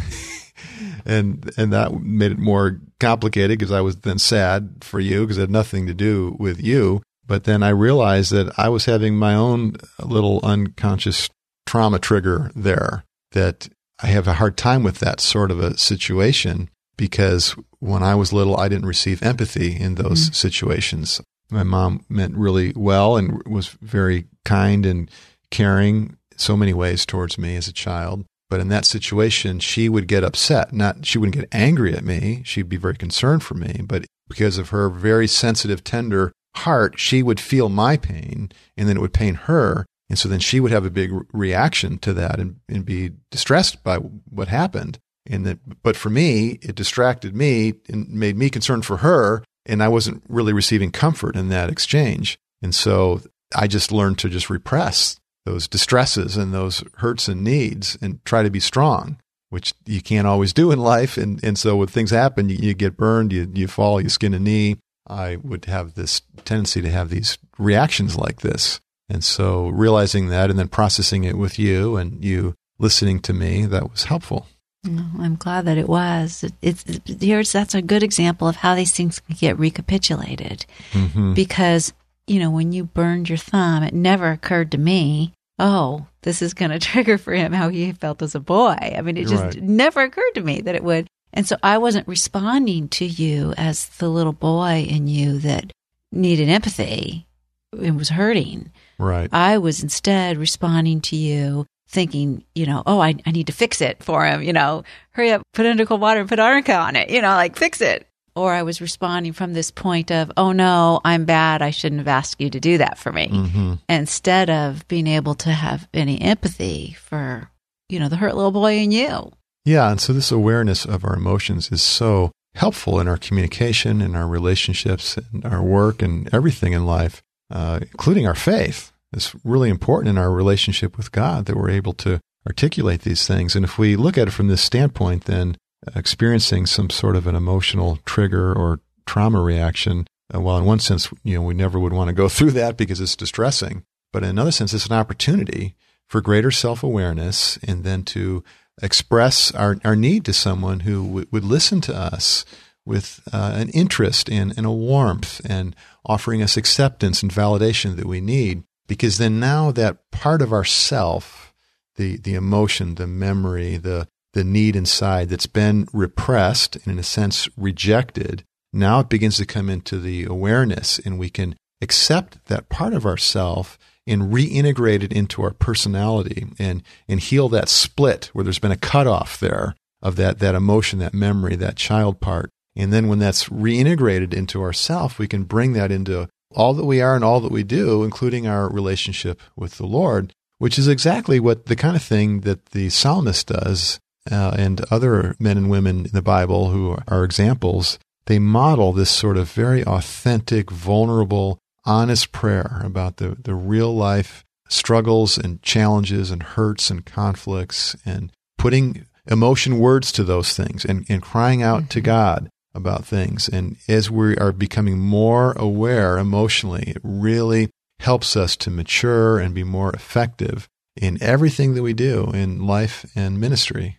and, 1.06 1.52
and 1.58 1.74
that 1.74 2.00
made 2.02 2.32
it 2.32 2.40
more 2.40 2.80
complicated 3.00 3.58
because 3.58 3.72
I 3.72 3.82
was 3.82 3.98
then 3.98 4.20
sad 4.20 4.78
for 4.82 5.00
you 5.00 5.22
because 5.22 5.38
it 5.38 5.42
had 5.42 5.50
nothing 5.50 5.88
to 5.88 5.94
do 5.94 6.36
with 6.40 6.62
you. 6.64 7.02
But 7.26 7.44
then 7.44 7.62
I 7.62 7.70
realized 7.70 8.32
that 8.32 8.58
I 8.58 8.70
was 8.70 8.86
having 8.86 9.18
my 9.18 9.36
own 9.36 9.76
little 10.02 10.40
unconscious 10.44 11.30
trauma 11.66 12.00
trigger 12.00 12.52
there 12.56 13.04
that 13.34 13.68
I 14.02 14.08
have 14.08 14.28
a 14.28 14.34
hard 14.34 14.58
time 14.58 14.84
with 14.84 15.00
that 15.00 15.20
sort 15.20 15.52
of 15.52 15.60
a 15.60 15.78
situation 15.78 16.70
because 16.98 17.56
when 17.80 18.04
I 18.04 18.16
was 18.16 18.34
little, 18.34 18.58
I 18.58 18.68
didn't 18.68 18.88
receive 18.88 19.24
empathy 19.24 19.80
in 19.80 19.96
those 19.96 20.25
mm-hmm. 20.25 20.34
situations. 20.34 21.22
My 21.50 21.63
mom 21.63 22.06
meant 22.10 22.36
really 22.36 22.74
well 22.75 23.16
and 23.16 23.42
was 23.48 23.70
very 23.82 24.25
kind 24.44 24.86
and 24.86 25.10
caring 25.50 26.18
so 26.36 26.58
many 26.58 26.74
ways 26.74 27.06
towards 27.06 27.38
me 27.38 27.56
as 27.56 27.68
a 27.68 27.74
child. 27.74 28.25
But 28.50 28.60
in 28.60 28.70
that 28.70 28.86
situation, 28.86 29.60
she 29.60 29.89
would 29.89 30.08
get 30.08 30.24
upset. 30.24 30.74
Not, 30.74 31.06
she 31.06 31.18
wouldn't 31.18 31.36
get 31.36 31.50
angry 31.51 31.94
at 31.94 32.04
me. 32.04 32.42
She'd 32.46 32.70
be 32.70 32.77
very 32.77 32.96
concerned 32.96 33.44
for 33.44 33.56
me. 33.56 33.82
But 33.86 34.06
because 34.27 34.58
of 34.58 34.70
her 34.70 34.89
very 34.89 35.27
sensitive, 35.27 35.84
tender 35.84 36.32
heart, 36.56 37.00
she 37.00 37.22
would 37.22 37.39
feel 37.39 37.70
my 37.70 37.98
pain 37.98 38.51
and 38.75 38.88
then 38.88 38.98
it 38.98 39.01
would 39.01 39.13
pain 39.13 39.36
her. 39.36 39.86
And 40.10 40.18
so 40.18 40.30
then 40.30 40.39
she 40.39 40.60
would 40.60 40.72
have 40.72 40.86
a 40.86 40.89
big 40.89 41.12
reaction 41.34 41.98
to 42.00 42.13
that 42.13 42.39
and, 42.39 42.58
and 42.70 42.86
be 42.86 43.12
distressed 43.32 43.84
by 43.84 43.98
what 43.98 44.48
happened. 44.48 44.98
And 45.30 45.46
that, 45.46 45.60
but 45.84 45.96
for 45.96 46.10
me, 46.10 46.60
it 46.62 46.76
distracted 46.76 47.36
me 47.36 47.74
and 47.90 48.10
made 48.10 48.38
me 48.38 48.50
concerned 48.50 48.86
for 48.86 48.98
her. 48.98 49.44
And 49.66 49.84
I 49.84 49.88
wasn't 49.88 50.24
really 50.30 50.54
receiving 50.54 50.92
comfort 50.92 51.36
in 51.36 51.50
that 51.50 51.70
exchange. 51.70 52.38
And 52.62 52.74
so 52.74 53.22
I 53.56 53.68
just 53.68 53.92
learned 53.92 54.18
to 54.20 54.30
just 54.30 54.50
repress 54.50 55.20
those 55.46 55.68
distresses 55.68 56.38
and 56.38 56.54
those 56.54 56.84
hurts 56.98 57.28
and 57.28 57.44
needs 57.44 57.98
and 58.02 58.24
try 58.26 58.44
to 58.44 58.50
be 58.50 58.60
strong, 58.60 59.18
which 59.50 59.74
you 59.86 60.02
can't 60.02 60.28
always 60.28 60.54
do 60.54 60.72
in 60.72 60.80
life. 60.80 61.18
And, 61.18 61.44
and 61.44 61.58
so 61.58 61.78
when 61.78 61.88
things 61.88 62.12
happen, 62.12 62.50
you, 62.50 62.58
you 62.58 62.74
get 62.74 62.98
burned, 62.98 63.32
you, 63.32 63.50
you 63.54 63.68
fall, 63.68 64.02
you 64.02 64.10
skin 64.10 64.34
a 64.34 64.40
knee. 64.40 64.78
I 65.10 65.38
would 65.38 65.66
have 65.66 65.94
this 65.94 66.22
tendency 66.44 66.82
to 66.82 66.92
have 66.92 67.10
these 67.10 67.38
reactions 67.58 68.18
like 68.18 68.42
this. 68.42 68.82
And 69.10 69.24
so 69.24 69.70
realizing 69.70 70.28
that 70.28 70.50
and 70.50 70.60
then 70.60 70.68
processing 70.68 71.24
it 71.24 71.38
with 71.38 71.58
you 71.58 71.96
and 71.96 72.24
you 72.24 72.56
listening 72.78 73.20
to 73.22 73.34
me, 73.34 73.66
that 73.66 73.90
was 73.90 74.04
helpful. 74.04 74.48
I'm 74.86 75.36
glad 75.36 75.66
that 75.66 75.78
it 75.78 75.90
was. 75.90 76.46
It's, 76.62 76.84
it's 76.86 77.22
here's 77.22 77.52
that's 77.52 77.76
a 77.76 77.82
good 77.82 78.04
example 78.04 78.48
of 78.48 78.58
how 78.58 78.76
these 78.76 78.94
things 78.94 79.20
can 79.20 79.36
get 79.38 79.60
recapitulated, 79.60 80.66
mm-hmm. 80.92 81.34
because 81.34 81.94
you 82.26 82.40
know 82.40 82.52
when 82.52 82.72
you 82.72 82.86
burned 82.86 83.30
your 83.30 83.38
thumb, 83.38 83.84
it 83.84 83.94
never 83.94 84.32
occurred 84.32 84.72
to 84.72 84.78
me, 84.78 85.34
oh, 85.60 86.08
this 86.22 86.42
is 86.42 86.54
going 86.54 86.72
to 86.78 86.80
trigger 86.80 87.18
for 87.18 87.34
him 87.34 87.54
how 87.54 87.70
he 87.70 87.92
felt 87.92 88.22
as 88.22 88.36
a 88.36 88.40
boy. 88.40 88.78
I 88.80 89.02
mean, 89.02 89.18
it 89.18 89.28
just 89.28 89.44
right. 89.44 89.62
never 89.62 90.02
occurred 90.02 90.34
to 90.36 90.42
me 90.42 90.62
that 90.62 90.76
it 90.76 90.84
would. 90.84 91.08
And 91.34 91.48
so 91.48 91.58
I 91.62 91.78
wasn't 91.78 92.08
responding 92.08 92.88
to 92.90 93.06
you 93.06 93.54
as 93.58 93.88
the 93.98 94.10
little 94.10 94.34
boy 94.34 94.88
in 94.90 95.08
you 95.08 95.40
that 95.40 95.72
needed 96.12 96.50
empathy 96.50 97.28
and 97.74 97.98
was 97.98 98.10
hurting. 98.10 98.72
Right. 98.98 99.30
I 99.32 99.58
was 99.58 99.84
instead 99.84 100.38
responding 100.38 101.02
to 101.02 101.16
you 101.16 101.66
thinking, 101.88 102.43
you 102.54 102.65
know, 102.65 102.84
oh, 102.86 103.00
I, 103.00 103.15
I 103.26 103.32
need 103.32 103.47
to 103.47 103.54
fix 103.54 103.82
it 103.82 104.04
for 104.04 104.26
him, 104.26 104.41
you 104.41 104.54
know, 104.54 104.84
hurry 105.12 105.32
up, 105.32 105.41
put 105.54 105.65
it 105.65 105.69
under 105.69 105.86
cold 105.86 106.02
water 106.02 106.19
and 106.19 106.30
put 106.30 106.39
arnica 106.39 106.76
on 106.76 106.95
it, 106.95 107.10
you 107.10 107.21
know, 107.21 107.30
like 107.30 107.56
fix 107.56 107.82
it. 107.82 108.08
Or 108.36 108.54
I 108.54 108.62
was 108.62 108.82
responding 108.82 109.34
from 109.34 109.54
this 109.54 109.71
point 109.71 110.12
of, 110.12 110.32
oh 110.38 110.52
no, 110.52 111.02
I'm 111.04 111.26
bad. 111.26 111.63
I 111.63 111.71
shouldn't 111.71 112.00
have 112.00 112.08
asked 112.08 112.39
you 112.39 112.52
to 112.52 112.60
do 112.60 112.78
that 112.78 113.00
for 113.00 113.12
me. 113.12 113.30
Mm-hmm. 113.30 113.73
Instead 113.89 114.52
of 114.52 114.88
being 114.88 115.08
able 115.08 115.34
to 115.36 115.50
have 115.50 115.88
any 115.91 116.21
empathy 116.21 116.95
for, 117.00 117.50
you 117.89 118.00
know, 118.00 118.10
the 118.10 118.15
hurt 118.17 118.36
little 118.36 118.52
boy 118.52 118.78
in 118.78 118.91
you. 118.91 119.32
Yeah. 119.65 119.89
And 119.89 120.00
so 120.00 120.13
this 120.13 120.32
awareness 120.32 120.86
of 120.86 121.04
our 121.04 121.15
emotions 121.15 121.71
is 121.71 121.82
so 121.82 122.32
helpful 122.54 123.00
in 123.00 123.08
our 123.08 123.17
communication, 123.17 124.02
in 124.02 124.15
our 124.15 124.28
relationships, 124.28 125.17
in 125.34 125.43
our 125.43 125.63
work, 125.63 126.04
and 126.04 126.32
everything 126.32 126.73
in 126.73 126.86
life, 126.86 127.23
uh, 127.50 127.80
including 127.82 128.28
our 128.28 128.36
faith. 128.36 128.91
It's 129.13 129.36
really 129.43 129.70
important 129.70 130.10
in 130.10 130.17
our 130.17 130.32
relationship 130.32 130.98
with 130.98 131.12
God 131.12 131.46
that 131.46 131.56
we're 131.56 131.70
able 131.70 131.93
to 131.93 132.20
articulate 132.46 133.02
these 133.02 133.28
things. 133.28 133.56
And 133.56 133.65
if 133.65 133.78
we 133.78 133.96
look 133.96 134.17
at 134.17 134.28
it 134.28 134.32
from 134.32 134.48
this 134.48 134.62
standpoint, 134.62 135.26
then 135.26 135.58
experiencing 135.96 136.65
some 136.65 136.89
sort 136.89 137.15
of 137.15 137.28
an 137.28 137.36
emotional 137.36 138.00
trigger 138.06 138.54
or 138.54 138.80
trauma 139.06 139.41
reaction, 139.41 140.08
uh, 140.34 140.41
well, 140.41 140.58
in 140.58 140.65
one 140.65 140.80
sense, 140.80 141.10
you 141.24 141.36
know, 141.36 141.41
we 141.41 141.54
never 141.54 141.80
would 141.80 141.93
want 141.93 142.10
to 142.10 142.13
go 142.13 142.30
through 142.30 142.52
that 142.52 142.78
because 142.78 143.00
it's 143.00 143.15
distressing. 143.15 143.84
But 144.12 144.24
in 144.24 144.30
another 144.30 144.52
sense, 144.52 144.74
it's 144.74 144.88
an 144.88 144.93
opportunity 144.93 145.76
for 146.08 146.22
greater 146.22 146.52
self 146.52 146.84
awareness 146.84 147.58
and 147.63 147.84
then 147.84 148.04
to 148.04 148.43
express 148.82 149.54
our, 149.54 149.78
our 149.84 149.96
need 149.96 150.24
to 150.26 150.34
someone 150.34 150.82
who 150.82 151.06
w- 151.06 151.28
would 151.32 151.43
listen 151.43 151.82
to 151.82 151.96
us 151.96 152.46
with 152.86 153.22
uh, 153.34 153.52
an 153.56 153.70
interest 153.70 154.30
and, 154.30 154.54
and 154.56 154.65
a 154.65 154.72
warmth 154.72 155.41
and 155.46 155.76
offering 156.06 156.41
us 156.41 156.56
acceptance 156.56 157.22
and 157.22 157.32
validation 157.32 157.98
that 157.98 158.06
we 158.06 158.22
need 158.22 158.63
because 158.88 159.17
then 159.17 159.39
now 159.39 159.71
that 159.71 160.10
part 160.12 160.41
of 160.41 160.52
ourself, 160.54 161.54
the 161.95 162.17
the 162.17 162.36
emotion, 162.36 162.95
the 162.95 163.08
memory, 163.08 163.78
the 163.78 164.08
the 164.34 164.43
need 164.43 164.76
inside 164.76 165.30
that's 165.30 165.47
been 165.47 165.88
repressed 165.93 166.76
and 166.76 166.88
in 166.88 167.00
a 167.00 167.04
sense 167.04 167.47
rejected, 167.58 168.43
now 168.73 169.00
it 169.00 169.10
begins 169.10 169.38
to 169.38 169.45
come 169.45 169.69
into 169.69 170.00
the 170.00 170.26
awareness 170.26 171.00
and 171.00 171.17
we 171.17 171.30
can 171.30 171.56
accept 171.82 172.45
that 172.45 172.69
part 172.69 172.93
of 172.93 173.06
ourself 173.06 173.78
and 174.06 174.34
reintegrate 174.34 175.04
it 175.04 175.12
into 175.12 175.41
our 175.43 175.52
personality 175.52 176.47
and 176.58 176.84
and 177.08 177.19
heal 177.19 177.50
that 177.50 177.69
split 177.69 178.30
where 178.34 178.43
there's 178.43 178.60
been 178.60 178.71
a 178.71 178.78
cutoff 178.78 179.39
there 179.39 179.76
of 180.02 180.15
that 180.15 180.39
that 180.39 180.56
emotion, 180.56 181.00
that 181.00 181.13
memory, 181.13 181.56
that 181.56 181.76
child 181.76 182.19
part. 182.19 182.50
And 182.76 182.93
then 182.93 183.08
when 183.08 183.19
that's 183.19 183.50
reintegrated 183.50 184.34
into 184.34 184.62
ourself, 184.62 185.17
we 185.17 185.28
can 185.28 185.43
bring 185.43 185.73
that 185.73 185.91
into 185.91 186.30
all 186.58 186.74
that 186.74 186.86
we 186.86 187.00
are 187.00 187.15
and 187.15 187.24
all 187.24 187.39
that 187.39 187.52
we 187.52 187.63
do, 187.63 188.04
including 188.04 188.48
our 188.48 188.67
relationship 188.67 189.39
with 189.56 189.78
the 189.78 189.86
Lord, 189.86 190.34
which 190.58 190.80
is 190.80 190.88
exactly 190.88 191.39
what 191.39 191.67
the 191.67 191.76
kind 191.76 191.96
of 191.96 192.02
thing 192.02 192.41
that 192.41 192.65
the 192.67 192.89
psalmist 192.89 193.48
does 193.48 194.00
uh, 194.32 194.56
and 194.58 194.84
other 194.89 195.36
men 195.39 195.56
and 195.56 195.70
women 195.70 196.06
in 196.06 196.12
the 196.12 196.22
Bible 196.24 196.72
who 196.72 196.98
are 197.08 197.24
examples. 197.24 198.00
They 198.26 198.39
model 198.39 198.91
this 198.91 199.12
sort 199.12 199.38
of 199.38 199.52
very 199.52 199.86
authentic, 199.86 200.72
vulnerable, 200.72 201.60
honest 201.86 202.32
prayer 202.32 202.82
about 202.84 203.17
the, 203.17 203.38
the 203.39 203.54
real 203.54 203.96
life 203.96 204.43
struggles 204.67 205.38
and 205.38 205.62
challenges 205.62 206.32
and 206.32 206.41
hurts 206.41 206.89
and 206.89 207.06
conflicts 207.06 207.96
and 208.04 208.32
putting 208.58 209.06
emotion 209.28 209.78
words 209.78 210.12
to 210.13 210.24
those 210.24 210.54
things 210.56 210.84
and, 210.84 211.06
and 211.08 211.22
crying 211.22 211.62
out 211.62 211.82
mm-hmm. 211.82 211.89
to 211.89 212.02
God 212.02 212.50
about 212.78 213.06
things. 213.06 213.50
And 213.50 213.76
as 213.88 214.10
we 214.10 214.38
are 214.38 214.52
becoming 214.52 215.00
more 215.00 215.52
aware 215.54 216.18
emotionally, 216.18 216.84
it 216.84 217.02
really 217.04 217.70
helps 218.00 218.38
us 218.38 218.56
to 218.58 218.70
mature 218.70 219.40
and 219.40 219.54
be 219.54 219.63
more 219.63 219.92
effective 219.92 220.70
in 220.96 221.22
everything 221.22 221.74
that 221.74 221.84
we 221.84 221.94
do 221.94 222.32
in 222.34 222.66
life 222.66 223.06
and 223.16 223.40
ministry. 223.40 223.98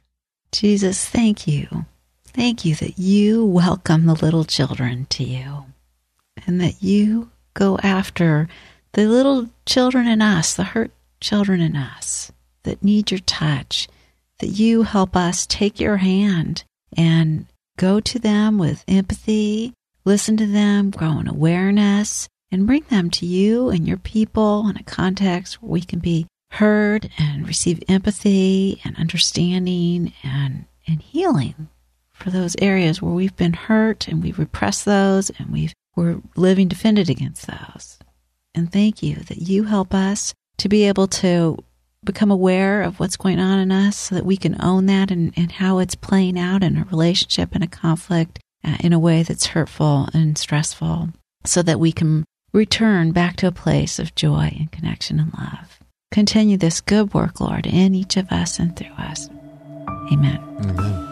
Jesus, 0.52 1.04
thank 1.06 1.46
you. 1.46 1.84
Thank 2.26 2.64
you 2.64 2.74
that 2.76 2.98
you 2.98 3.44
welcome 3.44 4.06
the 4.06 4.14
little 4.14 4.44
children 4.44 5.06
to 5.10 5.24
you 5.24 5.66
and 6.46 6.60
that 6.60 6.82
you 6.82 7.30
go 7.54 7.78
after 7.82 8.48
the 8.92 9.06
little 9.06 9.48
children 9.66 10.06
in 10.06 10.22
us, 10.22 10.54
the 10.54 10.64
hurt 10.64 10.92
children 11.20 11.60
in 11.60 11.76
us 11.76 12.32
that 12.62 12.82
need 12.82 13.10
your 13.10 13.20
touch, 13.20 13.88
that 14.38 14.48
you 14.48 14.82
help 14.82 15.16
us 15.16 15.46
take 15.46 15.80
your 15.80 15.96
hand 15.96 16.64
and 16.96 17.46
Go 17.78 18.00
to 18.00 18.18
them 18.18 18.58
with 18.58 18.84
empathy, 18.88 19.72
listen 20.04 20.36
to 20.38 20.46
them, 20.48 20.90
grow 20.90 21.20
in 21.20 21.28
awareness, 21.28 22.28
and 22.50 22.66
bring 22.66 22.82
them 22.90 23.08
to 23.10 23.24
you 23.24 23.70
and 23.70 23.86
your 23.86 23.96
people 23.96 24.68
in 24.68 24.76
a 24.76 24.82
context 24.82 25.62
where 25.62 25.70
we 25.70 25.82
can 25.82 26.00
be 26.00 26.26
heard 26.50 27.08
and 27.18 27.46
receive 27.46 27.80
empathy 27.86 28.80
and 28.84 28.96
understanding 28.96 30.12
and, 30.24 30.64
and 30.88 31.02
healing 31.02 31.68
for 32.10 32.30
those 32.30 32.56
areas 32.60 33.00
where 33.00 33.12
we've 33.12 33.36
been 33.36 33.52
hurt 33.52 34.08
and 34.08 34.24
we've 34.24 34.40
repressed 34.40 34.84
those 34.84 35.30
and 35.38 35.50
we've, 35.50 35.72
we're 35.94 36.20
living 36.34 36.66
defended 36.66 37.08
against 37.08 37.46
those. 37.46 38.00
And 38.56 38.72
thank 38.72 39.04
you 39.04 39.14
that 39.14 39.38
you 39.38 39.64
help 39.64 39.94
us 39.94 40.34
to 40.56 40.68
be 40.68 40.88
able 40.88 41.06
to 41.06 41.62
become 42.04 42.30
aware 42.30 42.82
of 42.82 43.00
what's 43.00 43.16
going 43.16 43.38
on 43.38 43.58
in 43.58 43.72
us 43.72 43.96
so 43.96 44.14
that 44.14 44.24
we 44.26 44.36
can 44.36 44.56
own 44.62 44.86
that 44.86 45.10
and, 45.10 45.32
and 45.36 45.52
how 45.52 45.78
it's 45.78 45.94
playing 45.94 46.38
out 46.38 46.62
in 46.62 46.76
a 46.76 46.84
relationship 46.84 47.50
and 47.52 47.64
a 47.64 47.68
conflict 47.68 48.38
uh, 48.64 48.76
in 48.80 48.92
a 48.92 48.98
way 48.98 49.22
that's 49.22 49.46
hurtful 49.46 50.08
and 50.14 50.38
stressful 50.38 51.10
so 51.44 51.62
that 51.62 51.80
we 51.80 51.92
can 51.92 52.24
return 52.52 53.12
back 53.12 53.36
to 53.36 53.46
a 53.46 53.52
place 53.52 53.98
of 53.98 54.14
joy 54.14 54.54
and 54.58 54.72
connection 54.72 55.20
and 55.20 55.32
love. 55.34 55.80
Continue 56.10 56.56
this 56.56 56.80
good 56.80 57.12
work, 57.12 57.40
Lord, 57.40 57.66
in 57.66 57.94
each 57.94 58.16
of 58.16 58.32
us 58.32 58.58
and 58.58 58.74
through 58.76 58.94
us. 58.96 59.28
Amen. 60.10 60.42
Amen. 60.62 61.08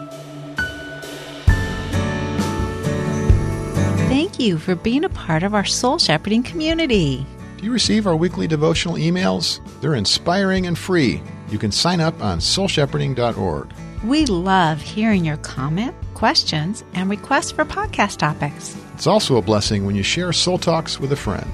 Thank 4.09 4.39
you 4.39 4.57
for 4.57 4.75
being 4.75 5.03
a 5.03 5.09
part 5.09 5.43
of 5.43 5.53
our 5.53 5.65
soul 5.65 5.99
shepherding 5.99 6.43
community. 6.43 7.25
Do 7.57 7.65
you 7.65 7.71
receive 7.71 8.05
our 8.05 8.15
weekly 8.15 8.45
devotional 8.45 8.95
emails? 8.95 9.59
They're 9.81 9.95
inspiring 9.95 10.67
and 10.67 10.77
free. 10.77 11.23
You 11.49 11.57
can 11.57 11.71
sign 11.71 11.99
up 11.99 12.21
on 12.21 12.37
soulshepherding.org. 12.37 13.73
We 14.03 14.25
love 14.27 14.79
hearing 14.79 15.25
your 15.25 15.37
comment, 15.37 15.95
questions, 16.13 16.83
and 16.93 17.09
requests 17.09 17.51
for 17.51 17.65
podcast 17.65 18.17
topics. 18.17 18.77
It's 18.93 19.07
also 19.07 19.37
a 19.37 19.41
blessing 19.41 19.85
when 19.85 19.95
you 19.95 20.03
share 20.03 20.31
Soul 20.33 20.59
Talks 20.59 20.99
with 20.99 21.11
a 21.11 21.15
friend. 21.15 21.49